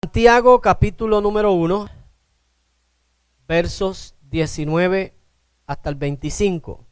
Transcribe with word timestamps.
Santiago 0.00 0.60
capítulo 0.60 1.20
número 1.20 1.50
1, 1.50 1.88
versos 3.48 4.14
19 4.30 5.12
hasta 5.66 5.90
el 5.90 5.96
25. 5.96 6.86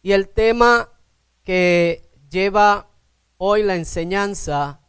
Y 0.00 0.12
el 0.12 0.30
tema 0.30 0.88
que 1.44 2.10
lleva 2.30 2.88
hoy 3.36 3.62
la 3.62 3.76
enseñanza, 3.76 4.80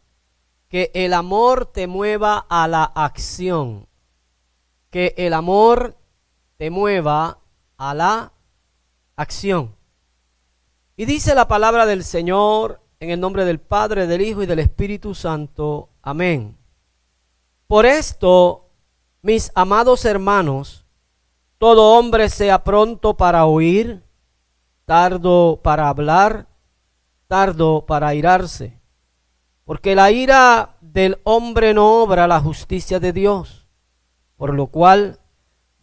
que 0.70 0.90
el 0.94 1.14
amor 1.14 1.66
te 1.66 1.86
mueva 1.86 2.46
a 2.50 2.66
la 2.70 2.86
acción, 2.86 3.90
que 4.90 5.14
el 5.18 5.34
amor 5.34 5.98
te 6.56 6.70
mueva 6.70 7.40
a 7.76 7.94
la 7.94 8.32
acción. 9.18 9.76
Y 10.96 11.04
dice 11.04 11.36
la 11.36 11.50
palabra 11.50 11.86
del 11.86 12.06
Señor 12.06 12.80
en 13.02 13.10
el 13.10 13.20
nombre 13.20 13.44
del 13.44 13.60
Padre, 13.60 14.08
del 14.08 14.22
Hijo 14.22 14.44
y 14.44 14.46
del 14.46 14.60
Espíritu 14.60 15.14
Santo. 15.14 15.90
Amén. 16.02 16.63
Por 17.74 17.88
esto, 17.88 18.70
mis 19.24 19.52
amados 19.56 20.06
hermanos, 20.06 20.86
todo 21.58 21.98
hombre 21.98 22.30
sea 22.30 22.64
pronto 22.64 23.18
para 23.18 23.48
oír, 23.48 24.04
tardo 24.86 25.60
para 25.64 25.90
hablar, 25.90 26.46
tardo 27.26 27.88
para 27.88 28.10
airarse, 28.10 28.80
porque 29.66 29.96
la 29.96 30.12
ira 30.12 30.76
del 30.82 31.20
hombre 31.24 31.74
no 31.74 32.04
obra 32.04 32.28
la 32.28 32.40
justicia 32.40 33.00
de 33.00 33.12
Dios, 33.12 33.68
por 34.38 34.54
lo 34.54 34.68
cual, 34.68 35.20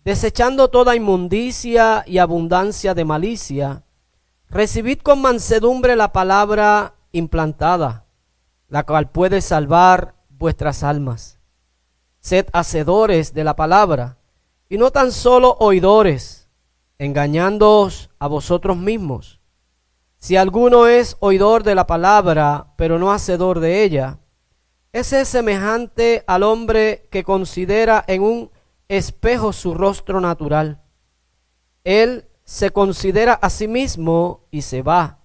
desechando 0.04 0.68
toda 0.68 0.94
inmundicia 0.94 2.04
y 2.06 2.18
abundancia 2.18 2.94
de 2.94 3.04
malicia, 3.04 3.82
recibid 4.48 5.00
con 5.00 5.20
mansedumbre 5.20 5.96
la 5.96 6.12
palabra 6.12 6.94
implantada, 7.10 8.04
la 8.68 8.86
cual 8.86 9.10
puede 9.10 9.40
salvar 9.40 10.14
vuestras 10.28 10.84
almas. 10.84 11.39
Sed 12.20 12.46
hacedores 12.52 13.34
de 13.34 13.44
la 13.44 13.56
palabra 13.56 14.18
y 14.68 14.78
no 14.78 14.90
tan 14.90 15.10
solo 15.10 15.56
oidores, 15.58 16.48
engañándoos 16.98 18.10
a 18.18 18.28
vosotros 18.28 18.76
mismos. 18.76 19.40
Si 20.18 20.36
alguno 20.36 20.86
es 20.86 21.16
oidor 21.20 21.62
de 21.62 21.74
la 21.74 21.86
palabra, 21.86 22.74
pero 22.76 22.98
no 22.98 23.10
hacedor 23.10 23.58
de 23.58 23.82
ella, 23.82 24.18
ese 24.92 25.22
es 25.22 25.28
semejante 25.28 26.24
al 26.26 26.42
hombre 26.42 27.08
que 27.10 27.24
considera 27.24 28.04
en 28.06 28.22
un 28.22 28.50
espejo 28.88 29.52
su 29.54 29.72
rostro 29.72 30.20
natural. 30.20 30.82
Él 31.84 32.26
se 32.44 32.70
considera 32.70 33.32
a 33.32 33.48
sí 33.48 33.66
mismo 33.66 34.46
y 34.50 34.62
se 34.62 34.82
va, 34.82 35.20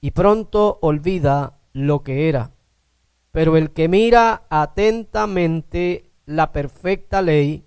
y 0.00 0.12
pronto 0.12 0.78
olvida 0.82 1.58
lo 1.72 2.02
que 2.04 2.28
era. 2.28 2.52
Pero 3.32 3.56
el 3.56 3.72
que 3.72 3.88
mira 3.88 4.44
atentamente 4.50 6.07
la 6.28 6.52
perfecta 6.52 7.22
ley, 7.22 7.64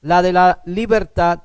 la 0.00 0.20
de 0.20 0.32
la 0.32 0.62
libertad, 0.64 1.44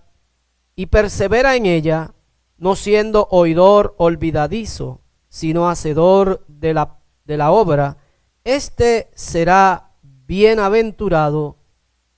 y 0.75 0.87
persevera 0.87 1.55
en 1.55 1.67
ella, 1.67 2.15
no 2.57 2.75
siendo 2.75 3.27
oidor 3.29 3.93
olvidadizo, 3.99 5.01
sino 5.29 5.69
hacedor 5.69 6.43
de 6.47 6.73
la, 6.73 6.97
de 7.23 7.37
la 7.37 7.51
obra, 7.51 7.97
éste 8.43 9.11
será 9.13 9.91
bienaventurado 10.01 11.57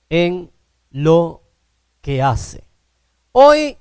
en 0.08 0.50
lo 0.90 1.42
que 2.00 2.22
hace. 2.22 2.64
Hoy 3.32 3.76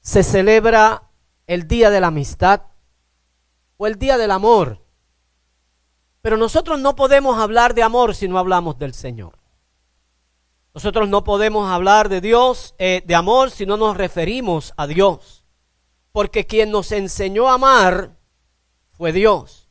se 0.00 0.22
celebra 0.22 1.02
el 1.46 1.68
Día 1.68 1.90
de 1.90 2.00
la 2.00 2.06
Amistad 2.06 2.62
o 3.76 3.86
el 3.86 3.98
Día 3.98 4.16
del 4.16 4.30
Amor. 4.30 4.82
Pero 6.22 6.38
nosotros 6.38 6.80
no 6.80 6.96
podemos 6.96 7.38
hablar 7.38 7.74
de 7.74 7.82
amor 7.82 8.14
si 8.14 8.26
no 8.26 8.38
hablamos 8.38 8.78
del 8.78 8.94
Señor. 8.94 9.37
Nosotros 10.74 11.08
no 11.08 11.24
podemos 11.24 11.70
hablar 11.70 12.08
de 12.08 12.20
Dios, 12.20 12.74
eh, 12.78 13.02
de 13.04 13.14
amor, 13.14 13.50
si 13.50 13.66
no 13.66 13.76
nos 13.76 13.96
referimos 13.96 14.72
a 14.76 14.86
Dios. 14.86 15.44
Porque 16.12 16.46
quien 16.46 16.70
nos 16.70 16.92
enseñó 16.92 17.48
a 17.48 17.54
amar 17.54 18.16
fue 18.90 19.12
Dios. 19.12 19.68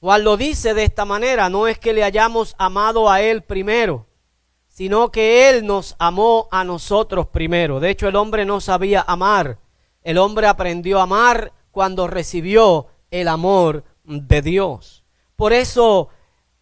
Juan 0.00 0.24
lo 0.24 0.36
dice 0.36 0.74
de 0.74 0.84
esta 0.84 1.04
manera, 1.04 1.48
no 1.48 1.66
es 1.66 1.78
que 1.78 1.92
le 1.92 2.04
hayamos 2.04 2.54
amado 2.58 3.10
a 3.10 3.20
Él 3.20 3.42
primero, 3.42 4.06
sino 4.68 5.10
que 5.10 5.48
Él 5.48 5.66
nos 5.66 5.96
amó 5.98 6.48
a 6.50 6.64
nosotros 6.64 7.28
primero. 7.28 7.80
De 7.80 7.90
hecho, 7.90 8.06
el 8.08 8.16
hombre 8.16 8.44
no 8.44 8.60
sabía 8.60 9.04
amar. 9.06 9.58
El 10.02 10.18
hombre 10.18 10.46
aprendió 10.46 11.00
a 11.00 11.04
amar 11.04 11.52
cuando 11.72 12.06
recibió 12.06 12.86
el 13.10 13.26
amor 13.28 13.84
de 14.04 14.42
Dios. 14.42 15.02
Por 15.34 15.52
eso 15.52 16.08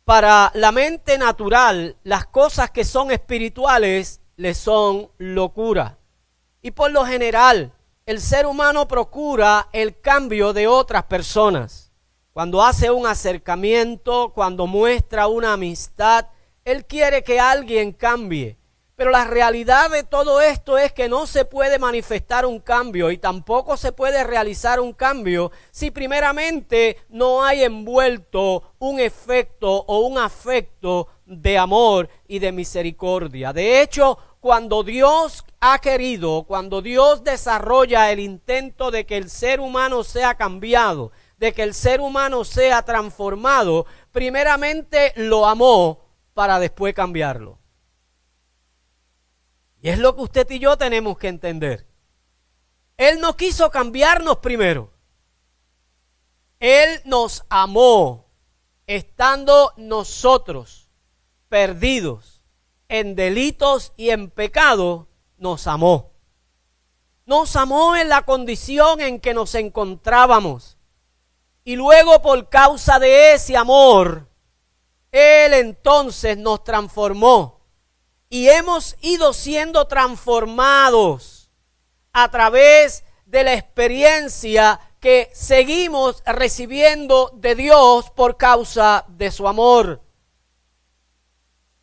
para 0.04 0.50
la 0.54 0.70
mente 0.70 1.16
natural, 1.16 1.96
las 2.04 2.26
cosas 2.26 2.70
que 2.70 2.84
son 2.84 3.10
espirituales 3.10 4.20
le 4.36 4.54
son 4.54 5.08
locura. 5.18 5.98
Y 6.60 6.72
por 6.72 6.90
lo 6.90 7.06
general, 7.06 7.72
el 8.04 8.20
ser 8.20 8.46
humano 8.46 8.86
procura 8.86 9.68
el 9.72 10.00
cambio 10.00 10.52
de 10.52 10.66
otras 10.66 11.04
personas. 11.04 11.90
Cuando 12.32 12.62
hace 12.62 12.90
un 12.90 13.06
acercamiento, 13.06 14.32
cuando 14.34 14.66
muestra 14.66 15.26
una 15.26 15.54
amistad, 15.54 16.26
él 16.64 16.84
quiere 16.84 17.22
que 17.22 17.40
alguien 17.40 17.92
cambie. 17.92 18.58
Pero 18.96 19.10
la 19.10 19.24
realidad 19.24 19.90
de 19.90 20.04
todo 20.04 20.40
esto 20.40 20.78
es 20.78 20.92
que 20.92 21.08
no 21.08 21.26
se 21.26 21.44
puede 21.44 21.80
manifestar 21.80 22.46
un 22.46 22.60
cambio 22.60 23.10
y 23.10 23.18
tampoco 23.18 23.76
se 23.76 23.90
puede 23.90 24.22
realizar 24.22 24.78
un 24.78 24.92
cambio 24.92 25.50
si 25.72 25.90
primeramente 25.90 26.98
no 27.08 27.42
hay 27.42 27.64
envuelto 27.64 28.74
un 28.78 29.00
efecto 29.00 29.68
o 29.68 30.00
un 30.00 30.16
afecto 30.18 31.08
de 31.26 31.58
amor 31.58 32.08
y 32.28 32.38
de 32.38 32.52
misericordia. 32.52 33.52
De 33.52 33.82
hecho, 33.82 34.16
cuando 34.38 34.84
Dios 34.84 35.44
ha 35.58 35.80
querido, 35.80 36.44
cuando 36.44 36.80
Dios 36.80 37.24
desarrolla 37.24 38.12
el 38.12 38.20
intento 38.20 38.92
de 38.92 39.06
que 39.06 39.16
el 39.16 39.28
ser 39.28 39.58
humano 39.58 40.04
sea 40.04 40.36
cambiado, 40.36 41.10
de 41.38 41.52
que 41.52 41.64
el 41.64 41.74
ser 41.74 42.00
humano 42.00 42.44
sea 42.44 42.82
transformado, 42.82 43.86
primeramente 44.12 45.12
lo 45.16 45.46
amó 45.46 45.98
para 46.32 46.60
después 46.60 46.94
cambiarlo. 46.94 47.63
Y 49.84 49.90
es 49.90 49.98
lo 49.98 50.16
que 50.16 50.22
usted 50.22 50.50
y 50.50 50.60
yo 50.60 50.78
tenemos 50.78 51.18
que 51.18 51.28
entender. 51.28 51.86
Él 52.96 53.20
no 53.20 53.36
quiso 53.36 53.70
cambiarnos 53.70 54.38
primero. 54.38 54.90
Él 56.58 57.02
nos 57.04 57.44
amó 57.50 58.30
estando 58.86 59.74
nosotros 59.76 60.88
perdidos 61.50 62.40
en 62.88 63.14
delitos 63.14 63.92
y 63.98 64.08
en 64.08 64.30
pecado, 64.30 65.06
nos 65.36 65.66
amó. 65.66 66.12
Nos 67.26 67.54
amó 67.54 67.94
en 67.94 68.08
la 68.08 68.22
condición 68.22 69.02
en 69.02 69.20
que 69.20 69.34
nos 69.34 69.54
encontrábamos. 69.54 70.78
Y 71.62 71.76
luego 71.76 72.22
por 72.22 72.48
causa 72.48 72.98
de 72.98 73.34
ese 73.34 73.54
amor, 73.54 74.30
Él 75.12 75.52
entonces 75.52 76.38
nos 76.38 76.64
transformó 76.64 77.63
y 78.34 78.48
hemos 78.48 78.96
ido 79.00 79.32
siendo 79.32 79.86
transformados 79.86 81.52
a 82.12 82.28
través 82.32 83.04
de 83.26 83.44
la 83.44 83.54
experiencia 83.54 84.80
que 84.98 85.30
seguimos 85.32 86.20
recibiendo 86.26 87.30
de 87.34 87.54
Dios 87.54 88.10
por 88.10 88.36
causa 88.36 89.04
de 89.06 89.30
su 89.30 89.46
amor. 89.46 90.02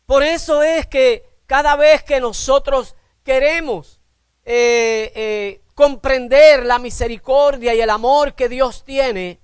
Por 0.04 0.22
eso 0.22 0.62
es 0.62 0.86
que 0.86 1.24
cada 1.46 1.74
vez 1.74 2.02
que 2.02 2.20
nosotros 2.20 2.96
queremos 3.24 3.98
eh, 4.44 5.10
eh, 5.14 5.62
comprender 5.74 6.66
la 6.66 6.78
misericordia 6.78 7.74
y 7.74 7.80
el 7.80 7.88
amor 7.88 8.34
que 8.34 8.50
Dios 8.50 8.84
tiene, 8.84 9.40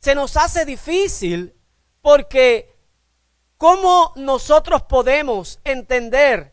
se 0.00 0.16
nos 0.16 0.36
hace 0.36 0.64
difícil 0.64 1.54
porque 2.00 2.71
¿Cómo 3.62 4.12
nosotros 4.16 4.82
podemos 4.82 5.60
entender 5.62 6.52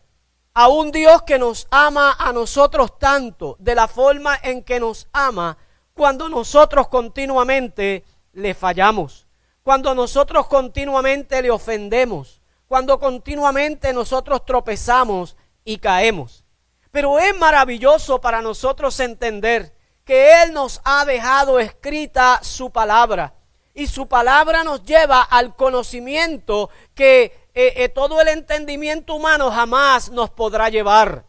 a 0.53 0.67
un 0.67 0.91
Dios 0.91 1.23
que 1.23 1.39
nos 1.39 1.67
ama 1.71 2.15
a 2.19 2.31
nosotros 2.33 2.99
tanto, 2.99 3.55
de 3.57 3.73
la 3.73 3.87
forma 3.87 4.37
en 4.43 4.63
que 4.63 4.79
nos 4.79 5.07
ama, 5.11 5.57
cuando 5.95 6.29
nosotros 6.29 6.87
continuamente 6.87 8.05
le 8.33 8.53
fallamos, 8.53 9.25
cuando 9.63 9.95
nosotros 9.95 10.45
continuamente 10.45 11.41
le 11.41 11.49
ofendemos, 11.49 12.43
cuando 12.67 12.99
continuamente 12.99 13.91
nosotros 13.91 14.45
tropezamos 14.45 15.35
y 15.65 15.79
caemos? 15.79 16.45
Pero 16.91 17.17
es 17.17 17.35
maravilloso 17.39 18.21
para 18.21 18.43
nosotros 18.43 18.99
entender 18.99 19.75
que 20.05 20.43
Él 20.43 20.53
nos 20.53 20.79
ha 20.83 21.05
dejado 21.05 21.59
escrita 21.59 22.39
su 22.43 22.69
palabra 22.69 23.33
y 23.73 23.87
su 23.87 24.07
palabra 24.07 24.63
nos 24.63 24.83
lleva 24.83 25.21
al 25.21 25.55
conocimiento 25.55 26.69
que 26.95 27.49
eh, 27.53 27.73
eh, 27.75 27.89
todo 27.89 28.21
el 28.21 28.27
entendimiento 28.27 29.15
humano 29.15 29.51
jamás 29.51 30.09
nos 30.09 30.29
podrá 30.29 30.69
llevar. 30.69 31.25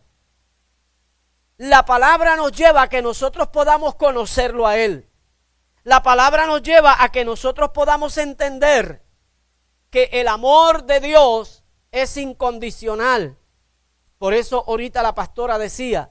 La 1.56 1.84
palabra 1.84 2.36
nos 2.36 2.52
lleva 2.52 2.82
a 2.82 2.88
que 2.88 3.02
nosotros 3.02 3.48
podamos 3.48 3.94
conocerlo 3.96 4.66
a 4.66 4.78
Él. 4.78 5.08
La 5.82 6.02
palabra 6.02 6.46
nos 6.46 6.62
lleva 6.62 7.02
a 7.02 7.10
que 7.10 7.24
nosotros 7.24 7.70
podamos 7.70 8.16
entender 8.18 9.02
que 9.90 10.08
el 10.12 10.28
amor 10.28 10.84
de 10.84 11.00
Dios 11.00 11.64
es 11.90 12.16
incondicional. 12.16 13.36
Por 14.18 14.34
eso 14.34 14.64
ahorita 14.66 15.02
la 15.02 15.14
pastora 15.14 15.58
decía 15.58 16.10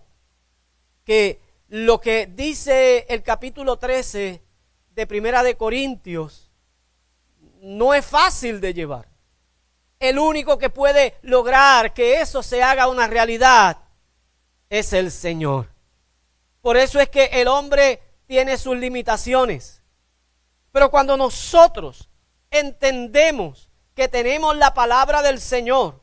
que 1.04 1.42
lo 1.68 2.02
que 2.02 2.28
dice 2.28 3.06
el 3.10 3.24
capítulo 3.24 3.78
13 3.78 4.44
de 5.00 5.07
Primera 5.07 5.44
de 5.44 5.56
Corintios 5.56 6.51
no 7.62 7.94
es 7.94 8.06
fácil 8.06 8.60
de 8.60 8.74
llevar. 8.74 9.07
El 9.98 10.19
único 10.19 10.57
que 10.57 10.69
puede 10.69 11.16
lograr 11.22 11.94
que 11.94 12.19
eso 12.19 12.44
se 12.44 12.62
haga 12.62 12.90
una 12.90 13.07
realidad 13.07 13.78
es 14.69 14.92
el 14.92 15.10
Señor. 15.10 15.69
Por 16.60 16.75
eso 16.75 17.00
es 17.00 17.07
que 17.07 17.30
el 17.31 17.48
hombre 17.48 18.01
tiene 18.28 18.57
sus 18.57 18.75
limitaciones. 18.75 19.81
Pero 20.74 20.92
cuando 20.92 21.16
nosotros 21.16 22.10
entendemos 22.52 23.69
que 23.95 24.10
tenemos 24.10 24.57
la 24.57 24.74
palabra 24.74 25.22
del 25.22 25.40
Señor, 25.40 26.02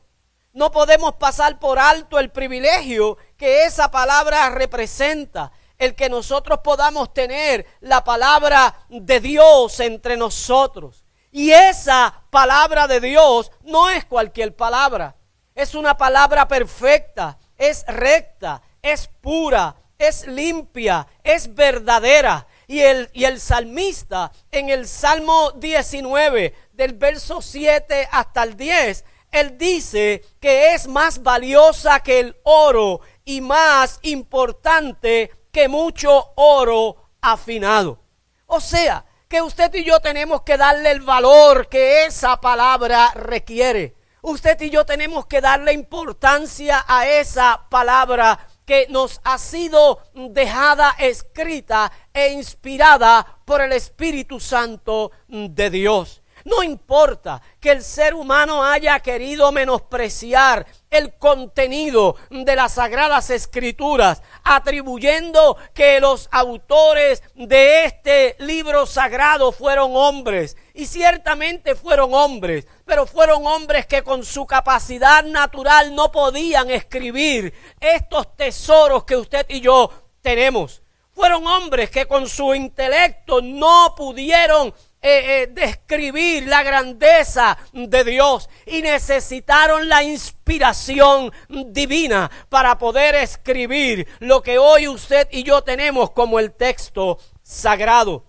no 0.53 0.71
podemos 0.71 1.13
pasar 1.17 1.59
por 1.59 1.77
alto 1.77 2.17
el 2.17 2.31
privilegio 2.31 3.19
que 3.37 3.65
esa 3.65 3.91
palabra 3.91 4.49
representa. 4.49 5.51
El 5.77 5.95
que 5.95 6.09
nosotros 6.09 6.59
podamos 6.63 7.13
tener 7.13 7.65
la 7.81 8.03
palabra 8.03 8.75
de 8.89 9.19
Dios 9.19 9.79
entre 9.79 10.17
nosotros. 10.17 11.03
Y 11.31 11.51
esa 11.51 12.23
palabra 12.29 12.87
de 12.87 12.99
Dios 12.99 13.51
no 13.63 13.89
es 13.89 14.05
cualquier 14.05 14.55
palabra. 14.55 15.15
Es 15.53 15.75
una 15.75 15.97
palabra 15.97 16.47
perfecta, 16.47 17.37
es 17.57 17.85
recta, 17.87 18.61
es 18.81 19.07
pura, 19.07 19.75
es 19.97 20.27
limpia, 20.27 21.07
es 21.23 21.53
verdadera. 21.53 22.47
Y 22.67 22.79
el, 22.79 23.09
y 23.13 23.25
el 23.25 23.39
salmista 23.39 24.31
en 24.51 24.69
el 24.69 24.87
Salmo 24.87 25.51
19, 25.51 26.53
del 26.73 26.93
verso 26.93 27.41
7 27.41 28.09
hasta 28.11 28.43
el 28.43 28.57
10, 28.57 29.05
él 29.31 29.57
dice 29.57 30.23
que 30.39 30.73
es 30.73 30.87
más 30.87 31.21
valiosa 31.21 31.99
que 31.99 32.19
el 32.19 32.37
oro 32.43 33.01
y 33.25 33.41
más 33.41 33.99
importante 34.03 35.31
que 35.57 35.67
mucho 35.67 36.33
oro 36.35 37.09
afinado. 37.19 37.97
O 38.45 38.61
sea, 38.61 39.03
que 39.27 39.41
usted 39.41 39.73
y 39.73 39.83
yo 39.83 39.99
tenemos 39.99 40.43
que 40.43 40.55
darle 40.55 40.91
el 40.91 41.01
valor 41.01 41.67
que 41.67 42.05
esa 42.05 42.39
palabra 42.39 43.11
requiere. 43.15 43.95
Usted 44.21 44.61
y 44.61 44.69
yo 44.69 44.85
tenemos 44.85 45.25
que 45.25 45.41
darle 45.41 45.73
importancia 45.73 46.85
a 46.87 47.07
esa 47.07 47.65
palabra 47.71 48.37
que 48.67 48.85
nos 48.91 49.19
ha 49.23 49.39
sido 49.39 50.03
dejada 50.13 50.93
escrita 50.99 51.91
e 52.13 52.33
inspirada 52.33 53.25
por 53.43 53.61
el 53.61 53.71
Espíritu 53.71 54.39
Santo 54.39 55.11
de 55.27 55.71
Dios. 55.71 56.21
No 56.45 56.61
importa 56.61 57.41
que 57.59 57.71
el 57.71 57.83
ser 57.83 58.13
humano 58.13 58.63
haya 58.63 58.99
querido 58.99 59.51
menospreciar 59.51 60.67
el 60.89 61.13
contenido 61.17 62.15
de 62.29 62.55
las 62.55 62.73
sagradas 62.73 63.29
escrituras, 63.29 64.21
atribuyendo 64.43 65.57
que 65.73 65.99
los 65.99 66.29
autores 66.31 67.23
de 67.35 67.85
este 67.85 68.35
libro 68.39 68.85
sagrado 68.85 69.51
fueron 69.51 69.95
hombres. 69.95 70.55
Y 70.73 70.85
ciertamente 70.85 71.75
fueron 71.75 72.13
hombres, 72.13 72.67
pero 72.85 73.05
fueron 73.05 73.45
hombres 73.45 73.85
que 73.85 74.03
con 74.03 74.23
su 74.23 74.45
capacidad 74.45 75.23
natural 75.23 75.95
no 75.95 76.11
podían 76.11 76.69
escribir 76.69 77.53
estos 77.79 78.35
tesoros 78.35 79.03
que 79.03 79.17
usted 79.17 79.45
y 79.49 79.61
yo 79.61 79.91
tenemos. 80.21 80.81
Fueron 81.13 81.47
hombres 81.47 81.89
que 81.89 82.05
con 82.05 82.29
su 82.29 82.53
intelecto 82.53 83.41
no 83.41 83.95
pudieron 83.97 84.71
eh, 84.99 85.43
eh, 85.43 85.47
describir 85.51 86.47
la 86.47 86.63
grandeza 86.63 87.55
de 87.71 88.03
Dios 88.03 88.49
y 88.65 88.81
necesitaron 88.81 89.87
la 89.87 90.03
inspiración 90.03 91.31
divina 91.67 92.31
para 92.49 92.79
poder 92.79 93.13
escribir 93.13 94.07
lo 94.19 94.41
que 94.41 94.57
hoy 94.57 94.87
usted 94.87 95.27
y 95.31 95.43
yo 95.43 95.61
tenemos 95.61 96.11
como 96.11 96.39
el 96.39 96.51
texto 96.51 97.19
sagrado. 97.43 98.25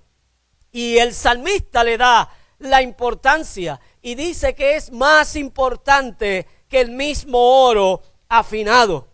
Y 0.70 0.98
el 0.98 1.14
salmista 1.14 1.82
le 1.82 1.96
da 1.96 2.28
la 2.58 2.82
importancia 2.82 3.80
y 4.02 4.14
dice 4.14 4.54
que 4.54 4.76
es 4.76 4.92
más 4.92 5.36
importante 5.36 6.46
que 6.68 6.80
el 6.80 6.90
mismo 6.90 7.38
oro 7.38 8.02
afinado. 8.28 9.08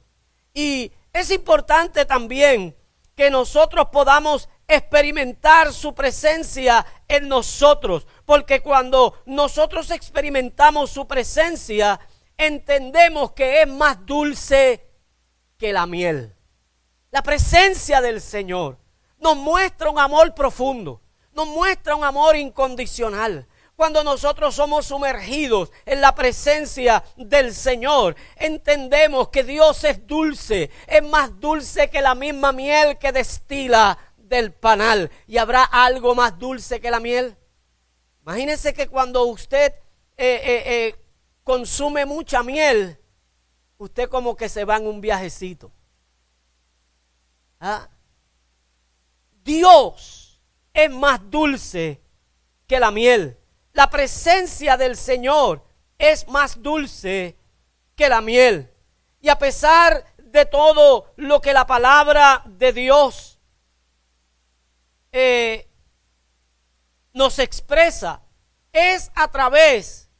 Y 0.53 0.93
es 1.13 1.31
importante 1.31 2.05
también 2.05 2.77
que 3.15 3.31
nosotros 3.31 3.89
podamos 3.93 4.49
experimentar 4.69 5.73
su 5.73 5.95
presencia 5.95 6.85
en 7.09 7.29
nosotros. 7.29 8.07
Porque 8.25 8.61
cuando 8.61 9.21
nosotros 9.27 9.91
experimentamos 9.91 10.91
su 10.91 11.07
presencia, 11.07 12.01
entendemos 12.37 13.33
que 13.33 13.63
es 13.63 13.69
más 13.69 14.05
dulce 14.05 14.87
que 15.59 15.73
la 15.73 15.87
miel. 15.87 16.35
La 17.11 17.23
presencia 17.23 18.01
del 18.01 18.21
Señor 18.21 18.79
nos 19.19 19.37
muestra 19.37 19.89
un 19.89 19.99
amor 19.99 20.35
profundo, 20.35 21.01
nos 21.33 21.47
muestra 21.47 21.95
un 21.95 22.05
amor 22.05 22.37
incondicional. 22.37 23.47
Cuando 23.77 24.05
nosotros 24.05 24.55
somos 24.55 24.87
sumergidos 24.87 25.73
en 25.85 26.01
la 26.01 26.15
presencia 26.15 27.03
del 27.17 27.53
Señor, 27.53 28.15
entendemos 28.37 29.31
que 29.31 29.43
Dios 29.43 29.83
es 29.83 30.07
dulce, 30.07 30.71
es 30.87 31.03
más 31.03 31.41
dulce 31.41 31.91
que 31.91 32.01
la 32.01 32.15
misma 32.15 32.53
miel 32.53 32.99
que 32.99 33.11
destila 33.11 33.99
del 34.29 34.53
panal. 34.53 35.11
¿Y 35.27 35.39
habrá 35.39 35.65
algo 35.65 36.15
más 36.15 36.39
dulce 36.39 36.81
que 36.81 36.91
la 36.91 37.01
miel? 37.01 37.37
Imagínense 38.23 38.73
que 38.73 38.89
cuando 38.89 39.25
usted 39.25 39.75
eh, 40.17 40.41
eh, 40.45 40.63
eh, 40.67 40.97
consume 41.43 42.07
mucha 42.07 42.43
miel, 42.43 42.99
usted 43.79 44.09
como 44.09 44.37
que 44.37 44.49
se 44.49 44.65
va 44.65 44.77
en 44.77 44.87
un 44.87 45.01
viajecito. 45.01 45.71
¿Ah? 47.61 47.89
Dios 49.43 50.41
es 50.73 50.91
más 50.91 51.21
dulce 51.31 52.01
que 52.67 52.81
la 52.81 52.91
miel. 52.91 53.39
La 53.73 53.91
presencia 53.91 54.77
del 54.77 54.97
Señor 54.97 55.63
es 55.99 56.27
más 56.29 56.63
dulce 56.63 57.37
que 57.95 58.09
la 58.09 58.21
miel. 58.21 58.71
Y 59.21 59.29
a 59.29 59.39
pesar 59.39 60.05
de 60.19 60.47
todo 60.47 61.13
lo 61.17 61.41
que 61.41 61.53
la 61.53 61.67
palabra 61.67 62.43
de 62.47 62.73
Dios 62.73 63.34
eh, 65.17 65.69
nos 67.13 67.39
expresa 67.39 68.21
es 68.73 69.13
a 69.15 69.29
través 69.29 70.11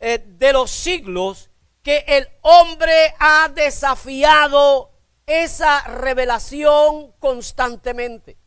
eh, 0.00 0.24
de 0.26 0.54
los 0.54 0.70
siglos 0.70 1.50
que 1.82 2.02
el 2.08 2.26
hombre 2.40 3.14
ha 3.18 3.50
desafiado 3.50 4.90
esa 5.26 5.82
revelación 5.82 7.12
constantemente. 7.18 8.38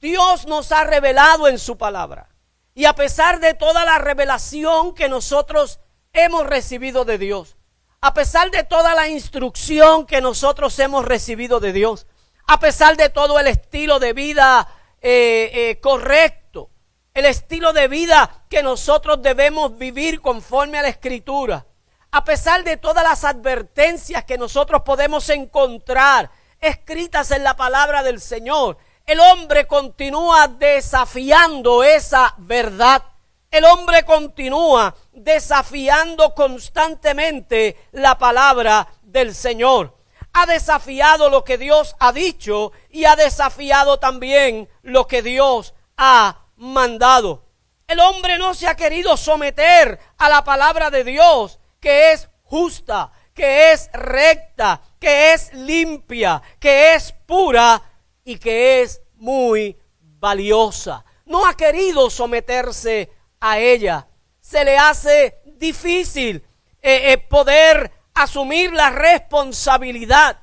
Dios 0.00 0.46
nos 0.46 0.72
ha 0.72 0.82
revelado 0.82 1.46
en 1.46 1.60
su 1.60 1.78
palabra. 1.78 2.28
Y 2.74 2.86
a 2.86 2.94
pesar 2.94 3.38
de 3.38 3.54
toda 3.54 3.84
la 3.84 3.98
revelación 3.98 4.94
que 4.94 5.08
nosotros 5.08 5.78
hemos 6.12 6.44
recibido 6.44 7.04
de 7.04 7.18
Dios, 7.18 7.56
a 8.00 8.14
pesar 8.14 8.50
de 8.50 8.64
toda 8.64 8.96
la 8.96 9.06
instrucción 9.06 10.06
que 10.06 10.20
nosotros 10.20 10.76
hemos 10.80 11.04
recibido 11.04 11.60
de 11.60 11.72
Dios, 11.72 12.08
a 12.46 12.58
pesar 12.58 12.96
de 12.96 13.08
todo 13.08 13.38
el 13.38 13.46
estilo 13.46 13.98
de 13.98 14.12
vida 14.12 14.68
eh, 15.00 15.50
eh, 15.52 15.80
correcto, 15.80 16.70
el 17.14 17.26
estilo 17.26 17.72
de 17.72 17.88
vida 17.88 18.44
que 18.48 18.62
nosotros 18.62 19.20
debemos 19.22 19.76
vivir 19.76 20.20
conforme 20.20 20.78
a 20.78 20.82
la 20.82 20.88
escritura, 20.88 21.66
a 22.10 22.24
pesar 22.24 22.62
de 22.64 22.76
todas 22.76 23.04
las 23.04 23.24
advertencias 23.24 24.24
que 24.24 24.38
nosotros 24.38 24.82
podemos 24.82 25.28
encontrar 25.30 26.30
escritas 26.60 27.30
en 27.30 27.42
la 27.42 27.56
palabra 27.56 28.02
del 28.02 28.20
Señor, 28.20 28.76
el 29.06 29.18
hombre 29.20 29.66
continúa 29.66 30.46
desafiando 30.48 31.82
esa 31.82 32.34
verdad. 32.38 33.02
El 33.50 33.64
hombre 33.64 34.04
continúa 34.04 34.94
desafiando 35.12 36.34
constantemente 36.34 37.76
la 37.92 38.16
palabra 38.16 38.88
del 39.02 39.34
Señor 39.34 40.01
ha 40.32 40.46
desafiado 40.46 41.30
lo 41.30 41.44
que 41.44 41.58
Dios 41.58 41.94
ha 41.98 42.12
dicho 42.12 42.72
y 42.90 43.04
ha 43.04 43.16
desafiado 43.16 43.98
también 43.98 44.68
lo 44.82 45.06
que 45.06 45.22
Dios 45.22 45.74
ha 45.96 46.46
mandado. 46.56 47.44
El 47.86 48.00
hombre 48.00 48.38
no 48.38 48.54
se 48.54 48.66
ha 48.66 48.74
querido 48.74 49.16
someter 49.16 49.98
a 50.16 50.28
la 50.28 50.44
palabra 50.44 50.90
de 50.90 51.04
Dios, 51.04 51.58
que 51.80 52.12
es 52.12 52.28
justa, 52.42 53.12
que 53.34 53.72
es 53.72 53.90
recta, 53.92 54.80
que 54.98 55.32
es 55.32 55.52
limpia, 55.52 56.42
que 56.58 56.94
es 56.94 57.12
pura 57.12 57.82
y 58.24 58.38
que 58.38 58.82
es 58.82 59.02
muy 59.16 59.76
valiosa. 60.00 61.04
No 61.26 61.46
ha 61.46 61.56
querido 61.56 62.08
someterse 62.08 63.10
a 63.40 63.58
ella. 63.58 64.06
Se 64.40 64.64
le 64.64 64.76
hace 64.76 65.40
difícil 65.44 66.44
eh, 66.80 67.12
eh, 67.12 67.18
poder 67.18 67.90
asumir 68.14 68.72
la 68.72 68.90
responsabilidad 68.90 70.38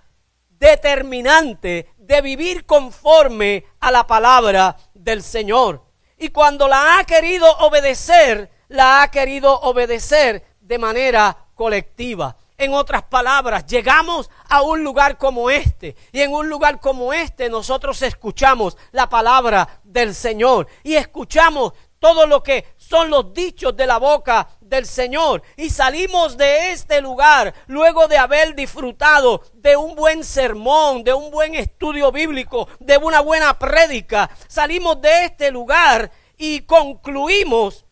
determinante 0.50 1.94
de 1.98 2.22
vivir 2.22 2.66
conforme 2.66 3.66
a 3.80 3.92
la 3.92 4.06
palabra 4.06 4.76
del 4.94 5.24
Señor. 5.24 5.84
Y 6.18 6.30
cuando 6.30 6.68
la 6.68 7.00
ha 7.00 7.04
querido 7.06 7.50
obedecer, 7.60 8.52
la 8.68 9.02
ha 9.02 9.12
querido 9.12 9.60
obedecer 9.62 10.44
de 10.60 10.78
manera 10.78 11.38
colectiva. 11.56 12.36
En 12.58 12.74
otras 12.74 13.04
palabras, 13.04 13.66
llegamos 13.66 14.30
a 14.50 14.62
un 14.64 14.84
lugar 14.84 15.18
como 15.18 15.50
este 15.50 15.96
y 16.12 16.20
en 16.20 16.34
un 16.34 16.50
lugar 16.50 16.82
como 16.82 17.14
este 17.14 17.50
nosotros 17.50 18.02
escuchamos 18.02 18.76
la 18.92 19.08
palabra 19.08 19.80
del 19.86 20.14
Señor 20.14 20.68
y 20.84 20.96
escuchamos 20.96 21.72
todo 22.00 22.28
lo 22.28 22.44
que 22.44 22.74
son 22.90 23.12
los 23.12 23.34
dichos 23.34 23.76
de 23.76 23.86
la 23.86 23.98
boca 23.98 24.48
del 24.62 24.86
Señor. 24.86 25.44
Y 25.58 25.70
salimos 25.70 26.38
de 26.38 26.72
este 26.72 27.02
lugar 27.02 27.54
luego 27.68 28.08
de 28.08 28.18
haber 28.18 28.56
disfrutado 28.56 29.44
de 29.54 29.78
un 29.78 29.96
buen 29.96 30.24
sermón, 30.24 31.04
de 31.04 31.14
un 31.14 31.30
buen 31.30 31.54
estudio 31.54 32.12
bíblico, 32.12 32.68
de 32.80 32.98
una 32.98 33.20
buena 33.20 33.60
prédica. 33.60 34.30
Salimos 34.48 35.00
de 35.02 35.26
este 35.26 35.52
lugar 35.52 36.12
y 36.38 36.62
concluimos 36.62 37.86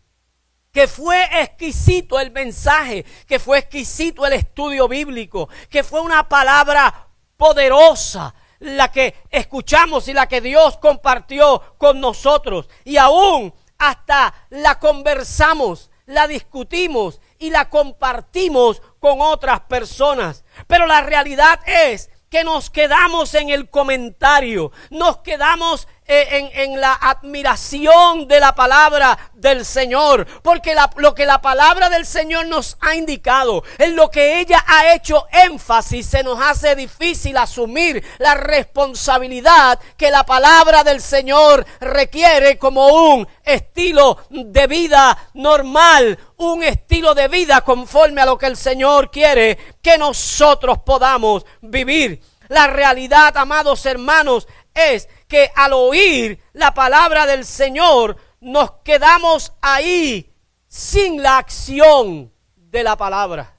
que 0.72 0.88
fue 0.88 1.24
exquisito 1.42 2.20
el 2.20 2.32
mensaje, 2.32 3.06
que 3.28 3.40
fue 3.40 3.60
exquisito 3.60 4.26
el 4.26 4.34
estudio 4.34 4.88
bíblico, 4.88 5.48
que 5.70 5.84
fue 5.84 6.02
una 6.02 6.28
palabra 6.28 7.08
poderosa 7.36 8.34
la 8.60 8.92
que 8.92 9.14
escuchamos 9.30 10.08
y 10.08 10.14
la 10.14 10.28
que 10.28 10.42
Dios 10.42 10.78
compartió 10.78 11.76
con 11.78 12.02
nosotros. 12.02 12.68
Y 12.84 12.98
aún 12.98 13.54
hasta 13.78 14.34
la 14.50 14.80
conversamos, 14.80 15.92
la 16.06 16.28
discutimos 16.28 17.22
y 17.38 17.50
la 17.50 17.70
compartimos 17.70 18.82
con 19.00 19.22
otras 19.22 19.62
personas. 19.62 20.44
Pero 20.68 20.86
la 20.86 21.02
realidad 21.02 21.60
es 21.68 22.10
que 22.30 22.44
nos 22.44 22.70
quedamos 22.70 23.34
en 23.34 23.50
el 23.50 23.70
comentario, 23.70 24.72
nos 24.90 25.20
quedamos 25.20 25.88
eh, 26.10 26.52
en, 26.54 26.80
la 26.80 26.94
admiración 26.94 28.30
de 28.30 28.40
la 28.40 28.56
palabra 28.56 29.18
del 29.34 29.66
Señor, 29.66 30.26
porque 30.42 30.74
lo 30.96 31.14
que 31.14 31.26
la 31.26 31.42
palabra 31.42 31.90
del 31.90 32.06
Señor 32.06 32.46
nos 32.46 32.78
ha 32.80 32.96
indicado, 32.96 33.64
en 33.78 33.96
lo 33.96 34.10
que 34.10 34.40
ella 34.40 34.64
ha 34.68 34.94
hecho 34.94 35.28
énfasis, 35.32 36.06
se 36.06 36.24
nos 36.24 36.40
hace 36.42 36.78
difícil 36.78 37.36
asumir 37.36 38.02
la 38.20 38.36
responsabilidad 38.36 39.80
que 39.98 40.10
la 40.10 40.26
palabra 40.26 40.86
del 40.86 41.02
Señor 41.02 41.66
requiere 41.82 42.58
como 42.58 42.88
un 42.88 43.28
estilo 43.44 44.20
de 44.30 44.66
vida 44.68 45.30
normal, 45.34 46.18
un 46.38 46.64
estilo 46.64 47.16
de 47.16 47.28
vida 47.28 47.62
conforme 47.62 48.22
a 48.22 48.26
lo 48.26 48.38
que 48.38 48.46
el 48.46 48.56
Señor 48.56 49.12
quiere 49.12 49.58
que 49.82 49.98
nosotros 49.98 50.78
podamos 50.86 51.46
vivir. 51.60 52.22
La 52.48 52.68
realidad, 52.68 53.36
amados 53.36 53.86
hermanos, 53.86 54.48
es 54.74 55.10
que 55.28 55.52
al 55.56 55.74
oír 55.74 56.40
la 56.54 56.74
palabra 56.74 57.26
del 57.26 57.46
Señor 57.46 58.18
nos 58.40 58.72
quedamos 58.84 59.54
ahí 59.62 60.34
sin 60.68 61.22
la 61.22 61.38
acción 61.38 62.32
de 62.56 62.84
la 62.84 62.96
palabra. 62.96 63.58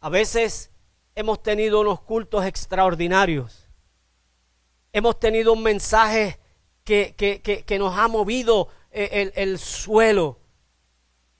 A 0.00 0.08
veces 0.08 0.70
hemos 1.14 1.42
tenido 1.42 1.80
unos 1.80 2.00
cultos 2.00 2.44
extraordinarios. 2.44 3.68
Hemos 4.92 5.18
tenido 5.18 5.52
un 5.52 5.62
mensaje 5.62 6.38
que, 6.84 7.14
que, 7.14 7.78
nos 7.78 7.96
ha 7.96 8.08
movido 8.08 8.68
eh, 8.90 9.08
el, 9.12 9.32
el, 9.36 9.58
suelo. 9.58 10.40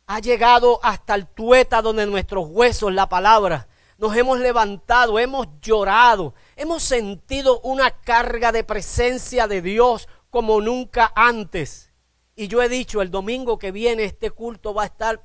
Ha 0.07 0.21
llegado 0.21 0.81
hasta 0.83 1.14
el 1.14 1.26
tueta 1.26 1.83
donde 1.83 2.07
nuestros 2.07 2.47
huesos, 2.49 2.93
la 2.93 3.09
palabra. 3.09 3.69
Nos 4.02 4.16
hemos 4.16 4.40
levantado, 4.40 5.21
hemos 5.21 5.47
llorado, 5.61 6.35
Hemos 6.56 6.82
sentido 6.82 7.61
una 7.61 7.92
carga 7.92 8.50
de 8.50 8.64
presencia 8.64 9.47
de 9.47 9.62
Dios 9.62 10.09
como 10.28 10.61
nunca 10.61 11.12
antes. 11.14 11.92
Y 12.35 12.49
yo 12.49 12.61
he 12.62 12.68
dicho, 12.68 13.00
el 13.00 13.12
domingo 13.12 13.61
que 13.61 13.71
viene 13.71 14.02
este 14.02 14.32
culto 14.32 14.75
va 14.75 14.82
a 14.82 14.87
estar 14.87 15.23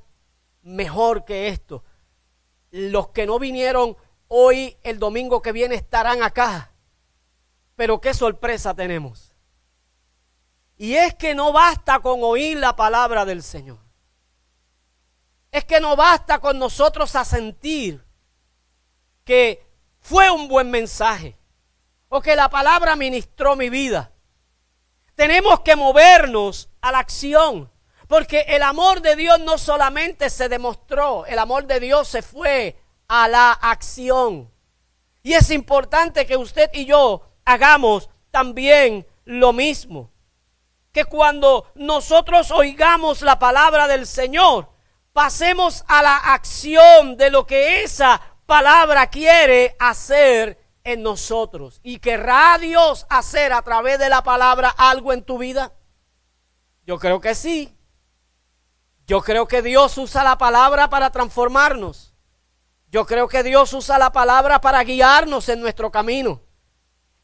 mejor 0.62 1.26
que 1.26 1.48
esto. 1.48 1.84
Los 2.70 3.08
que 3.10 3.26
no 3.26 3.40
vinieron 3.40 3.98
hoy, 4.28 4.78
el 4.84 5.00
domingo 5.00 5.42
que 5.42 5.54
viene, 5.54 5.74
estarán 5.74 6.22
acá. 6.22 6.72
Pero 7.76 8.00
qué 8.00 8.14
sorpresa 8.14 8.76
tenemos. 8.76 9.34
Y 10.78 10.94
es 10.94 11.16
que 11.16 11.34
no 11.34 11.52
basta 11.52 12.00
con 12.00 12.20
oír 12.22 12.58
la 12.60 12.76
palabra 12.76 13.26
del 13.26 13.42
Señor. 13.42 13.80
Es 15.52 15.66
que 15.66 15.80
no 15.80 15.96
basta 15.96 16.38
con 16.38 16.60
nosotros 16.60 17.16
a 17.16 17.26
sentir 17.26 18.07
que 19.28 19.62
fue 20.00 20.32
un 20.32 20.48
buen 20.48 20.72
mensaje 20.72 21.38
o 22.08 22.22
que 22.22 22.38
la 22.38 22.50
palabra 22.50 22.96
ministró 22.96 23.58
mi 23.58 23.70
vida. 23.70 24.10
Tenemos 25.16 25.60
que 25.60 25.76
movernos 25.76 26.70
a 26.80 26.94
la 26.94 27.00
acción, 27.00 27.70
porque 28.08 28.46
el 28.48 28.64
amor 28.64 29.02
de 29.02 29.18
Dios 29.18 29.42
no 29.42 29.58
solamente 29.58 30.30
se 30.30 30.48
demostró, 30.48 31.26
el 31.26 31.40
amor 31.40 31.66
de 31.66 31.82
Dios 31.82 32.08
se 32.08 32.22
fue 32.22 32.80
a 33.10 33.28
la 33.28 33.52
acción. 33.52 34.50
Y 35.24 35.34
es 35.34 35.52
importante 35.52 36.26
que 36.26 36.38
usted 36.38 36.70
y 36.72 36.86
yo 36.86 37.22
hagamos 37.44 38.10
también 38.32 39.06
lo 39.26 39.52
mismo. 39.52 40.10
Que 40.94 41.04
cuando 41.04 41.70
nosotros 41.76 42.50
oigamos 42.52 43.24
la 43.24 43.38
palabra 43.38 43.90
del 43.90 44.08
Señor, 44.08 44.70
pasemos 45.12 45.84
a 45.90 46.02
la 46.02 46.16
acción 46.16 47.18
de 47.18 47.30
lo 47.30 47.46
que 47.46 47.84
esa 47.84 48.37
palabra 48.48 49.08
quiere 49.12 49.76
hacer 49.78 50.58
en 50.84 51.04
nosotros. 51.04 51.80
¿Y 51.84 52.00
querrá 52.00 52.58
Dios 52.58 53.06
hacer 53.10 53.54
a 53.54 53.62
través 53.62 54.00
de 54.00 54.10
la 54.10 54.24
palabra 54.24 54.74
algo 54.76 55.14
en 55.14 55.24
tu 55.24 55.38
vida? 55.38 55.74
Yo 56.88 56.98
creo 56.98 57.22
que 57.22 57.36
sí. 57.36 57.78
Yo 59.06 59.22
creo 59.22 59.48
que 59.48 59.62
Dios 59.62 59.98
usa 59.98 60.24
la 60.24 60.38
palabra 60.38 60.90
para 60.90 61.12
transformarnos. 61.12 62.16
Yo 62.90 63.06
creo 63.06 63.28
que 63.28 63.44
Dios 63.44 63.74
usa 63.74 63.98
la 63.98 64.12
palabra 64.12 64.62
para 64.62 64.84
guiarnos 64.84 65.50
en 65.50 65.60
nuestro 65.60 65.92
camino. 65.92 66.42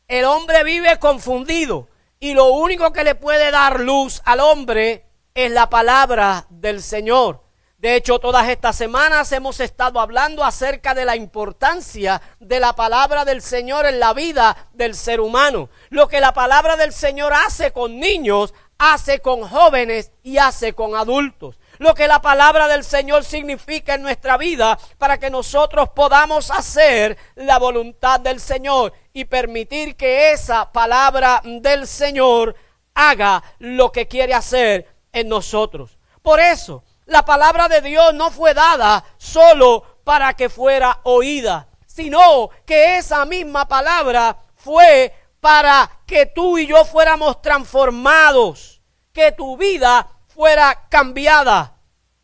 El 0.08 0.26
hombre 0.26 0.64
vive 0.66 1.00
confundido 1.00 1.88
y 2.20 2.34
lo 2.34 2.48
único 2.52 2.92
que 2.92 3.06
le 3.06 3.16
puede 3.16 3.50
dar 3.52 3.80
luz 3.80 4.22
al 4.26 4.42
hombre 4.42 5.06
es 5.34 5.52
la 5.52 5.70
palabra 5.70 6.46
del 6.50 6.84
Señor. 6.84 7.43
De 7.84 7.98
hecho, 7.98 8.18
todas 8.18 8.48
estas 8.48 8.78
semanas 8.78 9.30
hemos 9.34 9.60
estado 9.60 10.00
hablando 10.00 10.46
acerca 10.46 10.94
de 10.94 11.04
la 11.04 11.18
importancia 11.18 12.22
de 12.40 12.62
la 12.62 12.78
palabra 12.78 13.26
del 13.26 13.42
Señor 13.42 13.86
en 13.86 14.00
la 14.00 14.14
vida 14.14 14.70
del 14.72 14.96
ser 14.96 15.20
humano. 15.20 15.70
Lo 15.90 16.08
que 16.08 16.22
la 16.22 16.34
palabra 16.34 16.78
del 16.78 16.94
Señor 16.94 17.34
hace 17.34 17.74
con 17.74 18.00
niños, 18.00 18.54
hace 18.78 19.20
con 19.20 19.42
jóvenes 19.42 20.14
y 20.24 20.38
hace 20.38 20.72
con 20.72 20.96
adultos. 20.96 21.60
Lo 21.78 21.94
que 21.94 22.08
la 22.08 22.22
palabra 22.22 22.70
del 22.70 22.86
Señor 22.86 23.26
significa 23.26 23.96
en 23.96 24.04
nuestra 24.04 24.38
vida 24.38 24.80
para 24.98 25.20
que 25.20 25.30
nosotros 25.30 25.90
podamos 25.90 26.52
hacer 26.52 27.18
la 27.36 27.60
voluntad 27.60 28.22
del 28.22 28.40
Señor 28.40 28.94
y 29.12 29.26
permitir 29.26 29.98
que 29.98 30.32
esa 30.32 30.72
palabra 30.72 31.42
del 31.44 31.86
Señor 31.86 32.56
haga 32.94 33.44
lo 33.60 33.92
que 33.92 34.08
quiere 34.08 34.34
hacer 34.34 34.88
en 35.12 35.28
nosotros. 35.28 35.98
Por 36.22 36.40
eso, 36.40 36.86
la 37.06 37.26
palabra 37.26 37.68
de 37.68 37.82
Dios 37.82 38.14
no 38.14 38.32
fue 38.32 38.54
dada 38.54 39.04
solo 39.18 39.84
para 40.04 40.34
que 40.34 40.50
fuera 40.50 41.00
oída, 41.04 41.68
sino 41.86 42.50
que 42.66 42.98
esa 42.98 43.26
misma 43.26 43.68
palabra 43.68 44.38
fue 44.56 45.14
para 45.40 45.90
que 46.06 46.26
tú 46.26 46.58
y 46.58 46.68
yo 46.68 46.86
fuéramos 46.86 47.42
transformados, 47.42 48.82
que 49.12 49.32
tu 49.32 49.58
vida 49.58 50.08
fuera 50.28 50.88
cambiada. 50.90 51.78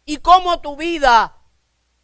Y 0.05 0.17
como 0.17 0.59
tu 0.59 0.75
vida, 0.75 1.35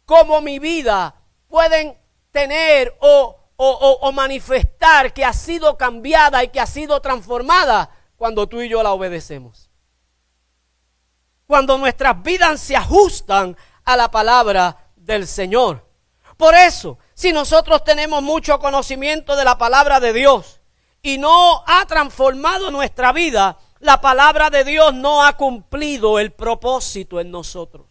como 0.04 0.40
mi 0.40 0.58
vida, 0.58 1.14
pueden 1.48 1.98
tener 2.30 2.96
o, 3.00 3.36
o, 3.56 4.12
manifestar 4.12 5.12
que 5.14 5.24
ha 5.24 5.32
sido 5.32 5.78
cambiada 5.78 6.44
y 6.44 6.48
que 6.48 6.60
ha 6.60 6.66
sido 6.66 7.00
transformada 7.00 7.90
cuando 8.16 8.46
tú 8.46 8.60
y 8.60 8.68
yo 8.68 8.82
la 8.82 8.92
obedecemos 8.92 9.65
cuando 11.46 11.78
nuestras 11.78 12.22
vidas 12.22 12.60
se 12.60 12.76
ajustan 12.76 13.56
a 13.84 13.96
la 13.96 14.10
palabra 14.10 14.90
del 14.96 15.26
Señor. 15.26 15.86
Por 16.36 16.54
eso, 16.54 16.98
si 17.14 17.32
nosotros 17.32 17.84
tenemos 17.84 18.22
mucho 18.22 18.58
conocimiento 18.58 19.36
de 19.36 19.44
la 19.44 19.56
palabra 19.56 20.00
de 20.00 20.12
Dios 20.12 20.60
y 21.00 21.18
no 21.18 21.62
ha 21.66 21.86
transformado 21.86 22.70
nuestra 22.70 23.12
vida, 23.12 23.58
la 23.78 24.00
palabra 24.00 24.50
de 24.50 24.64
Dios 24.64 24.92
no 24.92 25.24
ha 25.24 25.36
cumplido 25.36 26.18
el 26.18 26.32
propósito 26.32 27.20
en 27.20 27.30
nosotros. 27.30 27.86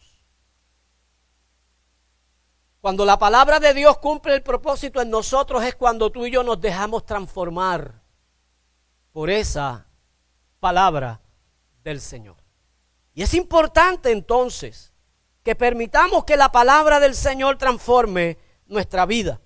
Cuando 2.81 3.03
la 3.03 3.17
palabra 3.17 3.59
de 3.59 3.73
Dios 3.73 3.97
cumple 3.97 4.35
el 4.35 4.43
propósito 4.43 5.01
en 5.01 5.09
nosotros 5.09 5.63
es 5.63 5.73
cuando 5.75 6.11
tú 6.11 6.27
y 6.27 6.31
yo 6.31 6.43
nos 6.43 6.61
dejamos 6.61 7.03
transformar 7.03 8.03
por 9.11 9.31
esa 9.31 9.87
palabra 10.59 11.19
del 11.83 11.99
Señor. 11.99 12.44
Y 13.15 13.23
es 13.23 13.33
importante 13.33 14.11
entonces 14.11 14.91
que 15.41 15.55
permitamos 15.55 16.25
que 16.25 16.35
la 16.35 16.51
palabra 16.51 16.99
del 16.99 17.15
Señor 17.15 17.57
transforme 17.57 18.37
nuestra 18.67 19.05
vida. 19.05 19.39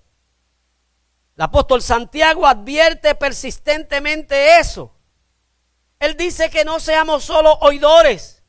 El 1.38 1.44
apóstol 1.44 1.82
Santiago 1.82 2.48
advierte 2.48 3.14
persistentemente 3.14 4.58
eso. 4.60 4.92
Él 6.00 6.18
dice 6.18 6.50
que 6.50 6.66
no 6.66 6.80
seamos 6.80 7.24
solo 7.24 7.54
oidores, 7.62 8.44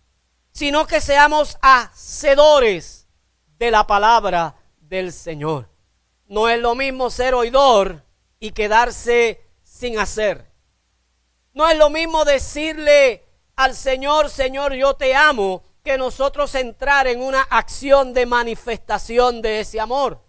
sino 0.52 0.86
que 0.86 1.02
seamos 1.02 1.58
hacedores 1.60 3.06
de 3.58 3.70
la 3.70 3.86
palabra 3.86 4.56
del 4.80 5.12
Señor. 5.12 5.68
No 6.26 6.48
es 6.48 6.58
lo 6.60 6.74
mismo 6.74 7.10
ser 7.10 7.34
oidor 7.34 8.04
y 8.38 8.52
quedarse 8.52 9.44
sin 9.62 9.98
hacer. 9.98 10.50
No 11.52 11.68
es 11.68 11.76
lo 11.76 11.90
mismo 11.90 12.24
decirle 12.24 13.29
al 13.56 13.74
Señor, 13.74 14.30
Señor, 14.30 14.74
yo 14.74 14.94
te 14.94 15.14
amo, 15.14 15.62
que 15.84 15.96
nosotros 15.96 16.54
entrar 16.54 17.06
en 17.06 17.22
una 17.22 17.42
acción 17.42 18.12
de 18.12 18.26
manifestación 18.26 19.42
de 19.42 19.60
ese 19.60 19.80
amor. 19.80 20.20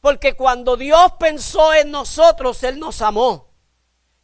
Porque 0.00 0.34
cuando 0.34 0.76
Dios 0.76 1.12
pensó 1.18 1.74
en 1.74 1.90
nosotros, 1.90 2.62
Él 2.62 2.78
nos 2.78 3.02
amó. 3.02 3.48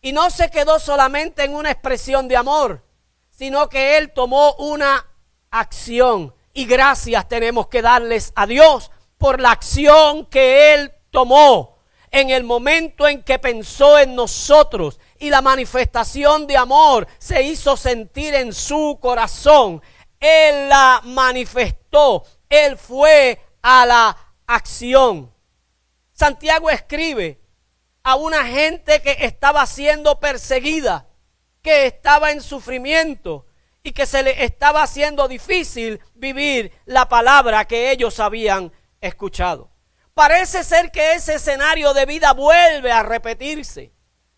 Y 0.00 0.12
no 0.12 0.30
se 0.30 0.50
quedó 0.50 0.78
solamente 0.78 1.44
en 1.44 1.54
una 1.54 1.70
expresión 1.70 2.28
de 2.28 2.36
amor, 2.36 2.82
sino 3.30 3.68
que 3.68 3.96
Él 3.98 4.12
tomó 4.12 4.54
una 4.54 5.06
acción. 5.50 6.34
Y 6.52 6.66
gracias 6.66 7.28
tenemos 7.28 7.68
que 7.68 7.82
darles 7.82 8.32
a 8.36 8.46
Dios 8.46 8.90
por 9.18 9.40
la 9.40 9.50
acción 9.50 10.26
que 10.26 10.74
Él 10.74 10.92
tomó 11.10 11.78
en 12.10 12.30
el 12.30 12.44
momento 12.44 13.08
en 13.08 13.22
que 13.22 13.38
pensó 13.38 13.98
en 13.98 14.14
nosotros 14.14 15.00
y 15.24 15.30
la 15.30 15.40
manifestación 15.40 16.46
de 16.46 16.56
amor 16.56 17.08
se 17.18 17.42
hizo 17.42 17.78
sentir 17.78 18.34
en 18.34 18.52
su 18.52 18.98
corazón. 19.00 19.82
Él 20.20 20.68
la 20.68 21.00
manifestó, 21.04 22.24
Él 22.48 22.76
fue 22.76 23.40
a 23.62 23.86
la 23.86 24.16
acción. 24.46 25.32
Santiago 26.12 26.68
escribe 26.68 27.40
a 28.02 28.16
una 28.16 28.44
gente 28.44 29.00
que 29.00 29.16
estaba 29.20 29.64
siendo 29.64 30.20
perseguida, 30.20 31.06
que 31.62 31.86
estaba 31.86 32.30
en 32.30 32.42
sufrimiento 32.42 33.46
y 33.82 33.92
que 33.92 34.04
se 34.04 34.22
le 34.22 34.44
estaba 34.44 34.82
haciendo 34.82 35.26
difícil 35.26 36.00
vivir 36.14 36.70
la 36.84 37.08
palabra 37.08 37.64
que 37.64 37.90
ellos 37.90 38.20
habían 38.20 38.70
escuchado. 39.00 39.70
Parece 40.12 40.64
ser 40.64 40.90
que 40.90 41.14
ese 41.14 41.36
escenario 41.36 41.94
de 41.94 42.04
vida 42.04 42.34
vuelve 42.34 42.92
a 42.92 43.02
repetirse, 43.02 43.90